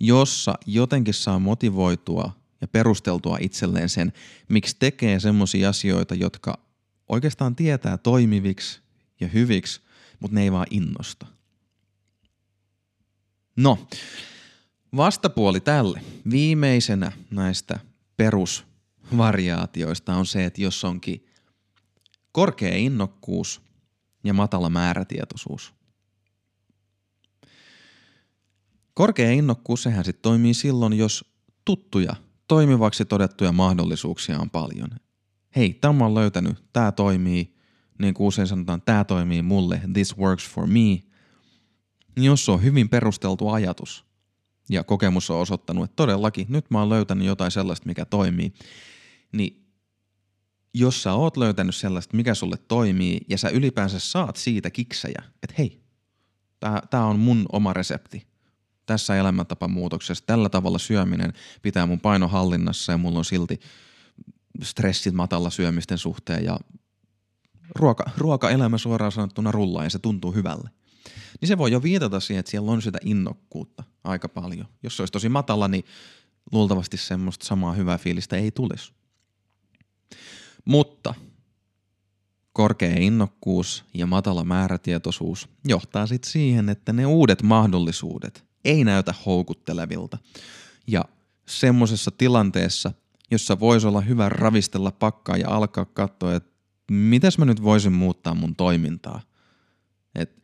jossa 0.00 0.54
jotenkin 0.66 1.14
saa 1.14 1.38
motivoitua 1.38 2.32
ja 2.60 2.68
perusteltua 2.68 3.38
itselleen 3.40 3.88
sen, 3.88 4.12
miksi 4.48 4.76
tekee 4.78 5.20
semmoisia 5.20 5.68
asioita, 5.68 6.14
jotka 6.14 6.58
oikeastaan 7.08 7.56
tietää 7.56 7.98
toimiviksi 7.98 8.80
ja 9.20 9.28
hyviksi, 9.28 9.80
mutta 10.20 10.34
ne 10.34 10.42
ei 10.42 10.52
vaan 10.52 10.66
innosta. 10.70 11.26
No, 13.56 13.78
vastapuoli 14.96 15.60
tälle. 15.60 16.02
Viimeisenä 16.30 17.12
näistä 17.30 17.78
perusvariaatioista 19.10 20.14
on 20.14 20.26
se, 20.26 20.44
että 20.44 20.62
jos 20.62 20.84
onkin 20.84 21.26
korkea 22.32 22.76
innokkuus 22.76 23.62
ja 24.24 24.34
matala 24.34 24.70
määrätietoisuus. 24.70 25.74
Korkea 28.94 29.30
innokkuus, 29.30 29.82
sehän 29.82 30.04
sitten 30.04 30.22
toimii 30.22 30.54
silloin, 30.54 30.92
jos 30.92 31.24
tuttuja, 31.64 32.16
toimivaksi 32.48 33.04
todettuja 33.04 33.52
mahdollisuuksia 33.52 34.38
on 34.38 34.50
paljon. 34.50 34.90
Hei, 35.56 35.74
tämä 35.74 36.04
on 36.04 36.14
löytänyt, 36.14 36.64
tämä 36.72 36.92
toimii, 36.92 37.54
niin 37.98 38.14
kuin 38.14 38.26
usein 38.26 38.48
sanotaan, 38.48 38.82
tämä 38.82 39.04
toimii 39.04 39.42
mulle, 39.42 39.80
this 39.92 40.18
works 40.18 40.48
for 40.48 40.66
me. 40.66 41.02
Jos 42.16 42.48
on 42.48 42.62
hyvin 42.62 42.88
perusteltu 42.88 43.48
ajatus 43.48 44.04
ja 44.68 44.84
kokemus 44.84 45.30
on 45.30 45.38
osoittanut, 45.38 45.84
että 45.84 45.96
todellakin 45.96 46.46
nyt 46.48 46.70
mä 46.70 46.78
oon 46.78 46.88
löytänyt 46.88 47.26
jotain 47.26 47.50
sellaista, 47.50 47.86
mikä 47.86 48.04
toimii, 48.04 48.52
niin 49.32 49.66
jos 50.74 51.02
sä 51.02 51.12
oot 51.12 51.36
löytänyt 51.36 51.74
sellaista, 51.74 52.16
mikä 52.16 52.34
sulle 52.34 52.56
toimii 52.68 53.20
ja 53.28 53.38
sä 53.38 53.48
ylipäänsä 53.48 53.98
saat 53.98 54.36
siitä 54.36 54.70
kiksejä, 54.70 55.22
että 55.42 55.54
hei, 55.58 55.82
tää 56.90 57.04
on 57.04 57.18
mun 57.18 57.46
oma 57.52 57.72
resepti, 57.72 58.26
tässä 58.86 59.16
elämäntapamuutoksessa, 59.16 60.24
tällä 60.26 60.48
tavalla 60.48 60.78
syöminen 60.78 61.32
pitää 61.62 61.86
mun 61.86 62.00
paino 62.00 62.28
hallinnassa 62.28 62.92
ja 62.92 62.98
mulla 62.98 63.18
on 63.18 63.24
silti 63.24 63.60
stressit 64.62 65.14
matalla 65.14 65.50
syömisten 65.50 65.98
suhteen 65.98 66.44
ja 66.44 66.58
ruoka, 67.74 68.10
ruokaelämä 68.16 68.78
suoraan 68.78 69.12
sanottuna 69.12 69.52
rullaa 69.52 69.84
ja 69.84 69.90
se 69.90 69.98
tuntuu 69.98 70.32
hyvälle. 70.32 70.70
Niin 71.40 71.48
se 71.48 71.58
voi 71.58 71.72
jo 71.72 71.82
viitata 71.82 72.20
siihen, 72.20 72.40
että 72.40 72.50
siellä 72.50 72.70
on 72.70 72.82
sitä 72.82 72.98
innokkuutta 73.04 73.84
aika 74.04 74.28
paljon. 74.28 74.66
Jos 74.82 74.96
se 74.96 75.02
olisi 75.02 75.12
tosi 75.12 75.28
matala, 75.28 75.68
niin 75.68 75.84
luultavasti 76.52 76.96
semmoista 76.96 77.46
samaa 77.46 77.72
hyvää 77.72 77.98
fiilistä 77.98 78.36
ei 78.36 78.50
tulisi. 78.50 78.92
Mutta 80.64 81.14
korkea 82.52 82.96
innokkuus 82.98 83.84
ja 83.94 84.06
matala 84.06 84.44
määrätietoisuus 84.44 85.48
johtaa 85.68 86.06
sitten 86.06 86.30
siihen, 86.30 86.68
että 86.68 86.92
ne 86.92 87.06
uudet 87.06 87.42
mahdollisuudet 87.42 88.44
ei 88.64 88.84
näytä 88.84 89.14
houkuttelevilta. 89.26 90.18
Ja 90.86 91.04
semmoisessa 91.46 92.10
tilanteessa, 92.10 92.92
jossa 93.30 93.60
voisi 93.60 93.86
olla 93.86 94.00
hyvä 94.00 94.28
ravistella 94.28 94.90
pakkaa 94.90 95.36
ja 95.36 95.50
alkaa 95.50 95.84
katsoa, 95.84 96.34
että 96.34 96.50
mitäs 96.90 97.38
mä 97.38 97.44
nyt 97.44 97.62
voisin 97.62 97.92
muuttaa 97.92 98.34
mun 98.34 98.56
toimintaa. 98.56 99.20
Et 100.14 100.42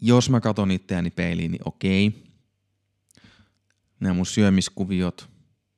jos 0.00 0.30
mä 0.30 0.40
katon 0.40 0.70
itseäni 0.70 1.10
peiliin, 1.10 1.50
niin 1.50 1.62
okei. 1.64 2.26
Nämä 4.00 4.14
mun 4.14 4.26
syömiskuviot, 4.26 5.30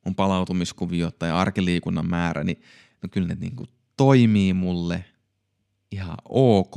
mun 0.05 0.15
palautumiskuviot 0.15 1.19
tai 1.19 1.31
arkiliikunnan 1.31 2.09
määrä, 2.09 2.43
niin 2.43 2.61
no 3.03 3.09
kyllä 3.11 3.27
ne 3.27 3.35
niinku 3.35 3.65
toimii 3.97 4.53
mulle 4.53 5.05
ihan 5.91 6.17
ok 6.29 6.75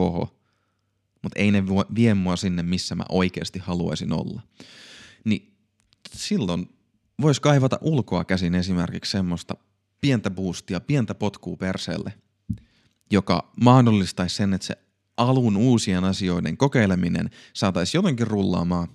mutta 1.23 1.39
ei 1.39 1.51
ne 1.51 1.63
vie 1.95 2.15
mua 2.15 2.37
sinne, 2.37 2.63
missä 2.63 2.95
mä 2.95 3.05
oikeasti 3.09 3.59
haluaisin 3.59 4.13
olla. 4.13 4.43
Niin 5.25 5.55
silloin 6.13 6.69
voisi 7.21 7.41
kaivata 7.41 7.79
ulkoa 7.81 8.25
käsin 8.25 8.55
esimerkiksi 8.55 9.11
semmoista 9.11 9.57
pientä 10.01 10.31
boostia, 10.31 10.81
pientä 10.81 11.15
potkua 11.15 11.57
perseelle, 11.57 12.13
joka 13.11 13.53
mahdollistaisi 13.61 14.37
sen, 14.37 14.55
että 14.55 14.67
se 14.67 14.79
alun 15.17 15.57
uusien 15.57 16.05
asioiden 16.05 16.57
kokeileminen 16.57 17.31
saataisiin 17.53 17.99
jotenkin 17.99 18.27
rullaamaan. 18.27 18.89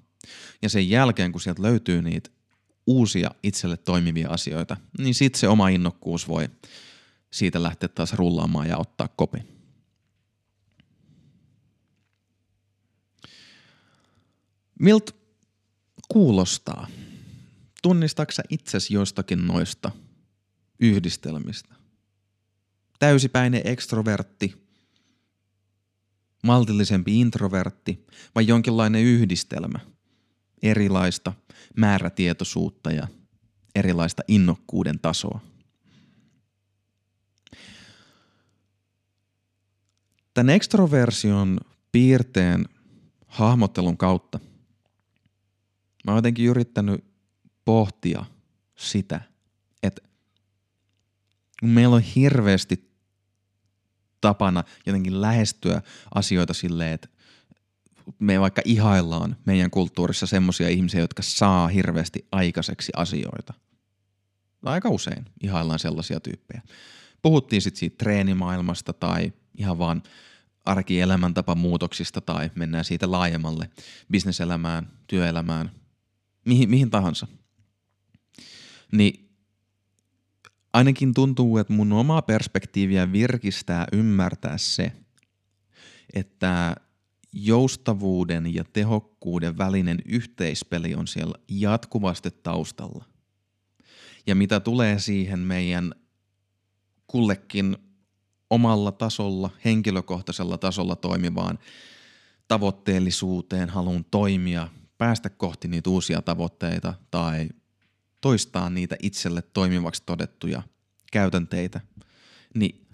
Ja 0.61 0.69
sen 0.69 0.89
jälkeen, 0.89 1.31
kun 1.31 1.41
sieltä 1.41 1.61
löytyy 1.61 2.01
niitä 2.01 2.29
uusia 2.87 3.31
itselle 3.43 3.77
toimivia 3.77 4.29
asioita, 4.29 4.77
niin 4.97 5.15
sitten 5.15 5.39
se 5.39 5.47
oma 5.47 5.69
innokkuus 5.69 6.27
voi 6.27 6.49
siitä 7.31 7.63
lähteä 7.63 7.89
taas 7.89 8.13
rullaamaan 8.13 8.67
ja 8.67 8.77
ottaa 8.77 9.07
kopi. 9.07 9.43
Milt 14.79 15.15
kuulostaa? 16.07 16.87
Tunnistaksä 17.81 18.43
itsesi 18.49 18.93
jostakin 18.93 19.47
noista 19.47 19.91
yhdistelmistä? 20.79 21.75
Täysipäinen 22.99 23.61
ekstrovertti, 23.63 24.67
maltillisempi 26.43 27.19
introvertti 27.19 28.05
vai 28.35 28.47
jonkinlainen 28.47 29.03
yhdistelmä 29.03 29.79
erilaista 30.63 31.33
määrätietoisuutta 31.77 32.91
ja 32.91 33.07
erilaista 33.75 34.23
innokkuuden 34.27 34.99
tasoa? 34.99 35.41
Tämän 40.37 40.55
ekstroversion 40.55 41.59
piirteen 41.91 42.65
hahmottelun 43.27 43.97
kautta 43.97 44.39
mä 46.05 46.11
oon 46.11 46.17
jotenkin 46.17 46.45
yrittänyt 46.45 47.05
pohtia 47.65 48.25
sitä, 48.75 49.21
että 49.83 50.01
meillä 51.61 51.95
on 51.95 52.01
hirveästi 52.01 52.91
tapana 54.21 54.63
jotenkin 54.85 55.21
lähestyä 55.21 55.81
asioita 56.15 56.53
silleen, 56.53 56.93
että 56.93 57.07
me 58.19 58.39
vaikka 58.39 58.61
ihaillaan 58.65 59.35
meidän 59.45 59.71
kulttuurissa 59.71 60.27
semmoisia 60.27 60.69
ihmisiä, 60.69 60.99
jotka 60.99 61.23
saa 61.23 61.67
hirveästi 61.67 62.27
aikaiseksi 62.31 62.91
asioita. 62.95 63.53
Aika 64.63 64.89
usein 64.89 65.25
ihaillaan 65.43 65.79
sellaisia 65.79 66.19
tyyppejä. 66.19 66.61
Puhuttiin 67.21 67.61
sitten 67.61 67.79
siitä 67.79 67.97
treenimaailmasta 67.97 68.93
tai 68.93 69.33
ihan 69.57 69.77
vaan 69.77 70.03
arkielämäntapa 70.65 71.55
muutoksista 71.55 72.21
tai 72.21 72.51
mennään 72.55 72.85
siitä 72.85 73.11
laajemmalle 73.11 73.69
bisneselämään, 74.11 74.91
työelämään, 75.07 75.71
mihin, 76.45 76.69
mihin 76.69 76.89
tahansa. 76.89 77.27
Niin 78.91 79.29
ainakin 80.73 81.13
tuntuu, 81.13 81.57
että 81.57 81.73
mun 81.73 81.93
omaa 81.93 82.21
perspektiiviä 82.21 83.11
virkistää 83.11 83.87
ymmärtää 83.91 84.57
se, 84.57 84.91
että 86.13 86.75
joustavuuden 87.33 88.53
ja 88.53 88.63
tehokkuuden 88.73 89.57
välinen 89.57 89.97
yhteispeli 90.05 90.95
on 90.95 91.07
siellä 91.07 91.35
jatkuvasti 91.47 92.31
taustalla. 92.31 93.05
Ja 94.27 94.35
mitä 94.35 94.59
tulee 94.59 94.99
siihen 94.99 95.39
meidän 95.39 95.93
kullekin 97.07 97.77
omalla 98.49 98.91
tasolla, 98.91 99.49
henkilökohtaisella 99.65 100.57
tasolla 100.57 100.95
toimivaan 100.95 101.59
tavoitteellisuuteen, 102.47 103.69
haluun 103.69 104.05
toimia, 104.05 104.67
päästä 104.97 105.29
kohti 105.29 105.67
niitä 105.67 105.89
uusia 105.89 106.21
tavoitteita 106.21 106.93
tai 107.11 107.49
toistaa 108.21 108.69
niitä 108.69 108.95
itselle 109.03 109.41
toimivaksi 109.41 110.03
todettuja 110.05 110.63
käytänteitä, 111.11 111.81
niin 112.55 112.87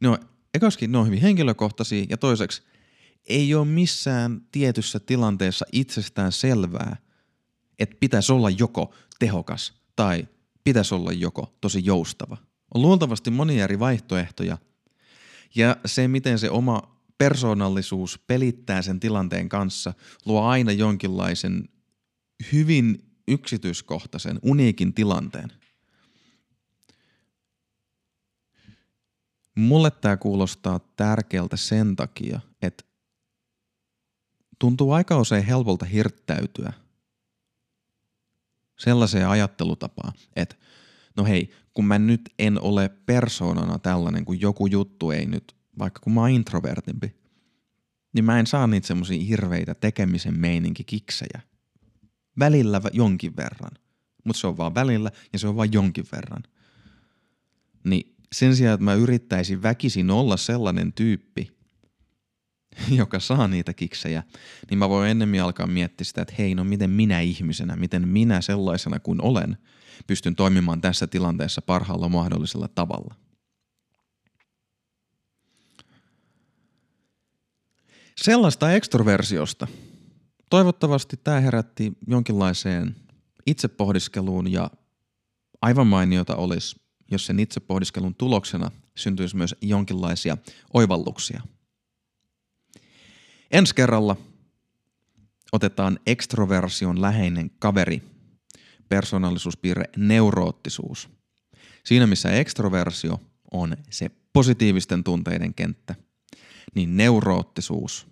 ne 0.00 0.08
on, 0.08 0.18
ekoskin 0.54 0.92
ne 0.92 0.98
on 0.98 1.06
hyvin 1.06 1.20
henkilökohtaisia 1.20 2.06
ja 2.08 2.16
toiseksi 2.16 2.62
ei 3.28 3.54
ole 3.54 3.64
missään 3.66 4.40
tietyssä 4.52 5.00
tilanteessa 5.00 5.66
itsestään 5.72 6.32
selvää, 6.32 6.96
että 7.78 7.96
pitäisi 8.00 8.32
olla 8.32 8.50
joko 8.50 8.94
tehokas 9.18 9.74
tai 9.96 10.28
pitäisi 10.64 10.94
olla 10.94 11.12
joko 11.12 11.56
tosi 11.60 11.84
joustava. 11.84 12.36
On 12.74 12.82
luultavasti 12.82 13.30
monia 13.30 13.64
eri 13.64 13.78
vaihtoehtoja– 13.78 14.58
ja 15.54 15.76
se, 15.86 16.08
miten 16.08 16.38
se 16.38 16.50
oma 16.50 16.94
persoonallisuus 17.18 18.18
pelittää 18.26 18.82
sen 18.82 19.00
tilanteen 19.00 19.48
kanssa, 19.48 19.94
luo 20.24 20.42
aina 20.42 20.72
jonkinlaisen 20.72 21.68
hyvin 22.52 23.16
yksityiskohtaisen, 23.28 24.38
uniikin 24.42 24.94
tilanteen. 24.94 25.52
Mulle 29.54 29.90
tämä 29.90 30.16
kuulostaa 30.16 30.78
tärkeältä 30.96 31.56
sen 31.56 31.96
takia, 31.96 32.40
että 32.62 32.84
tuntuu 34.58 34.92
aika 34.92 35.20
usein 35.20 35.44
helpolta 35.44 35.84
hirttäytyä 35.84 36.72
sellaiseen 38.78 39.28
ajattelutapaan, 39.28 40.12
että 40.36 40.56
no 41.16 41.24
hei, 41.24 41.54
kun 41.74 41.84
mä 41.84 41.98
nyt 41.98 42.20
en 42.38 42.60
ole 42.60 42.88
persoonana 43.06 43.78
tällainen, 43.78 44.24
kun 44.24 44.40
joku 44.40 44.66
juttu 44.66 45.10
ei 45.10 45.26
nyt, 45.26 45.56
vaikka 45.78 46.00
kun 46.00 46.12
mä 46.12 46.20
oon 46.20 46.30
introvertimpi, 46.30 47.14
niin 48.14 48.24
mä 48.24 48.38
en 48.38 48.46
saa 48.46 48.66
niitä 48.66 48.86
semmosia 48.86 49.24
hirveitä 49.24 49.74
tekemisen 49.74 50.38
meininki 50.38 50.84
kiksejä. 50.84 51.40
Välillä 52.38 52.80
jonkin 52.92 53.36
verran. 53.36 53.70
Mutta 54.24 54.40
se 54.40 54.46
on 54.46 54.56
vaan 54.56 54.74
välillä 54.74 55.10
ja 55.32 55.38
se 55.38 55.48
on 55.48 55.56
vaan 55.56 55.72
jonkin 55.72 56.04
verran. 56.12 56.42
Niin 57.84 58.16
sen 58.32 58.56
sijaan, 58.56 58.74
että 58.74 58.84
mä 58.84 58.94
yrittäisin 58.94 59.62
väkisin 59.62 60.10
olla 60.10 60.36
sellainen 60.36 60.92
tyyppi, 60.92 61.50
joka 63.00 63.20
saa 63.20 63.48
niitä 63.48 63.74
kiksejä, 63.74 64.22
niin 64.70 64.78
mä 64.78 64.88
voin 64.88 65.10
ennemmin 65.10 65.42
alkaa 65.42 65.66
miettiä 65.66 66.04
sitä, 66.04 66.22
että 66.22 66.34
hei, 66.38 66.54
no 66.54 66.64
miten 66.64 66.90
minä 66.90 67.20
ihmisenä, 67.20 67.76
miten 67.76 68.08
minä 68.08 68.40
sellaisena 68.40 69.00
kuin 69.00 69.22
olen, 69.22 69.56
pystyn 70.06 70.36
toimimaan 70.36 70.80
tässä 70.80 71.06
tilanteessa 71.06 71.62
parhaalla 71.62 72.08
mahdollisella 72.08 72.68
tavalla. 72.68 73.14
Sellaista 78.16 78.72
ekstroversiosta. 78.72 79.66
Toivottavasti 80.50 81.16
tämä 81.16 81.40
herätti 81.40 81.92
jonkinlaiseen 82.06 82.96
itsepohdiskeluun 83.46 84.52
ja 84.52 84.70
aivan 85.62 85.86
mainiota 85.86 86.36
olisi, 86.36 86.76
jos 87.10 87.26
sen 87.26 87.40
itsepohdiskelun 87.40 88.14
tuloksena 88.14 88.70
syntyisi 88.96 89.36
myös 89.36 89.54
jonkinlaisia 89.60 90.36
oivalluksia. 90.74 91.42
Ensi 93.50 93.74
kerralla 93.74 94.16
otetaan 95.52 95.98
ekstroversion 96.06 97.02
läheinen 97.02 97.50
kaveri 97.58 98.13
persoonallisuuspiirre 98.94 99.84
neuroottisuus. 99.96 101.08
Siinä 101.84 102.06
missä 102.06 102.30
ekstroversio 102.30 103.20
on 103.52 103.76
se 103.90 104.10
positiivisten 104.32 105.04
tunteiden 105.04 105.54
kenttä, 105.54 105.94
niin 106.74 106.96
neuroottisuus 106.96 108.06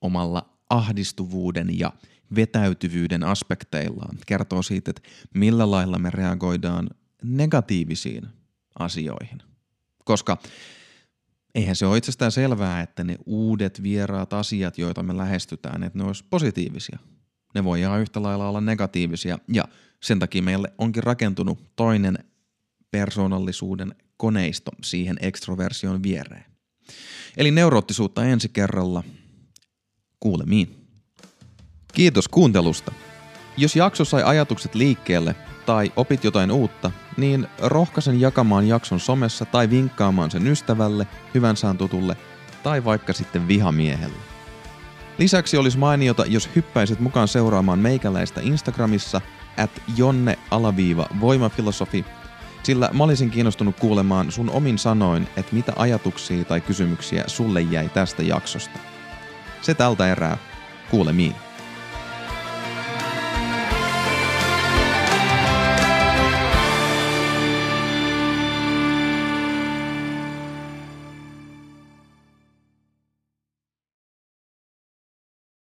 omalla 0.00 0.58
ahdistuvuuden 0.70 1.78
ja 1.78 1.92
vetäytyvyyden 2.34 3.22
aspekteillaan 3.24 4.18
kertoo 4.26 4.62
siitä, 4.62 4.90
että 4.90 5.02
millä 5.34 5.70
lailla 5.70 5.98
me 5.98 6.10
reagoidaan 6.10 6.90
negatiivisiin 7.22 8.26
asioihin. 8.78 9.38
Koska 10.04 10.38
eihän 11.54 11.76
se 11.76 11.86
ole 11.86 11.98
itsestään 11.98 12.32
selvää, 12.32 12.80
että 12.80 13.04
ne 13.04 13.16
uudet 13.26 13.82
vieraat 13.82 14.32
asiat, 14.32 14.78
joita 14.78 15.02
me 15.02 15.16
lähestytään, 15.16 15.82
että 15.82 15.98
ne 15.98 16.04
olisi 16.04 16.24
positiivisia– 16.30 16.98
ne 17.54 17.64
voi 17.64 17.80
ihan 17.80 18.00
yhtä 18.00 18.22
lailla 18.22 18.48
olla 18.48 18.60
negatiivisia 18.60 19.38
ja 19.48 19.64
sen 20.00 20.18
takia 20.18 20.42
meille 20.42 20.72
onkin 20.78 21.02
rakentunut 21.02 21.76
toinen 21.76 22.18
persoonallisuuden 22.90 23.94
koneisto 24.16 24.70
siihen 24.82 25.16
ekstroversion 25.20 26.02
viereen. 26.02 26.44
Eli 27.36 27.50
neuroottisuutta 27.50 28.24
ensi 28.24 28.48
kerralla. 28.48 29.02
Kuulemiin. 30.20 30.86
Kiitos 31.94 32.28
kuuntelusta. 32.28 32.92
Jos 33.56 33.76
jakso 33.76 34.04
sai 34.04 34.22
ajatukset 34.22 34.74
liikkeelle 34.74 35.34
tai 35.66 35.92
opit 35.96 36.24
jotain 36.24 36.50
uutta, 36.50 36.90
niin 37.16 37.46
rohkaisen 37.58 38.20
jakamaan 38.20 38.68
jakson 38.68 39.00
somessa 39.00 39.44
tai 39.44 39.70
vinkkaamaan 39.70 40.30
sen 40.30 40.46
ystävälle, 40.46 41.06
hyvän 41.34 41.56
saan 41.56 41.78
tutulle 41.78 42.16
tai 42.62 42.84
vaikka 42.84 43.12
sitten 43.12 43.48
vihamiehelle. 43.48 44.31
Lisäksi 45.22 45.56
olisi 45.56 45.78
mainiota, 45.78 46.24
jos 46.26 46.50
hyppäisit 46.56 47.00
mukaan 47.00 47.28
seuraamaan 47.28 47.78
meikäläistä 47.78 48.40
Instagramissa 48.40 49.20
at 49.56 49.70
jonne-voimafilosofi, 49.96 52.04
sillä 52.62 52.90
mä 52.92 53.04
olisin 53.04 53.30
kiinnostunut 53.30 53.76
kuulemaan 53.76 54.32
sun 54.32 54.50
omin 54.50 54.78
sanoin, 54.78 55.28
että 55.36 55.54
mitä 55.54 55.72
ajatuksia 55.76 56.44
tai 56.44 56.60
kysymyksiä 56.60 57.24
sulle 57.26 57.60
jäi 57.60 57.88
tästä 57.88 58.22
jaksosta. 58.22 58.78
Se 59.60 59.74
tältä 59.74 60.12
erää. 60.12 60.38
Kuulemiin. 60.90 61.34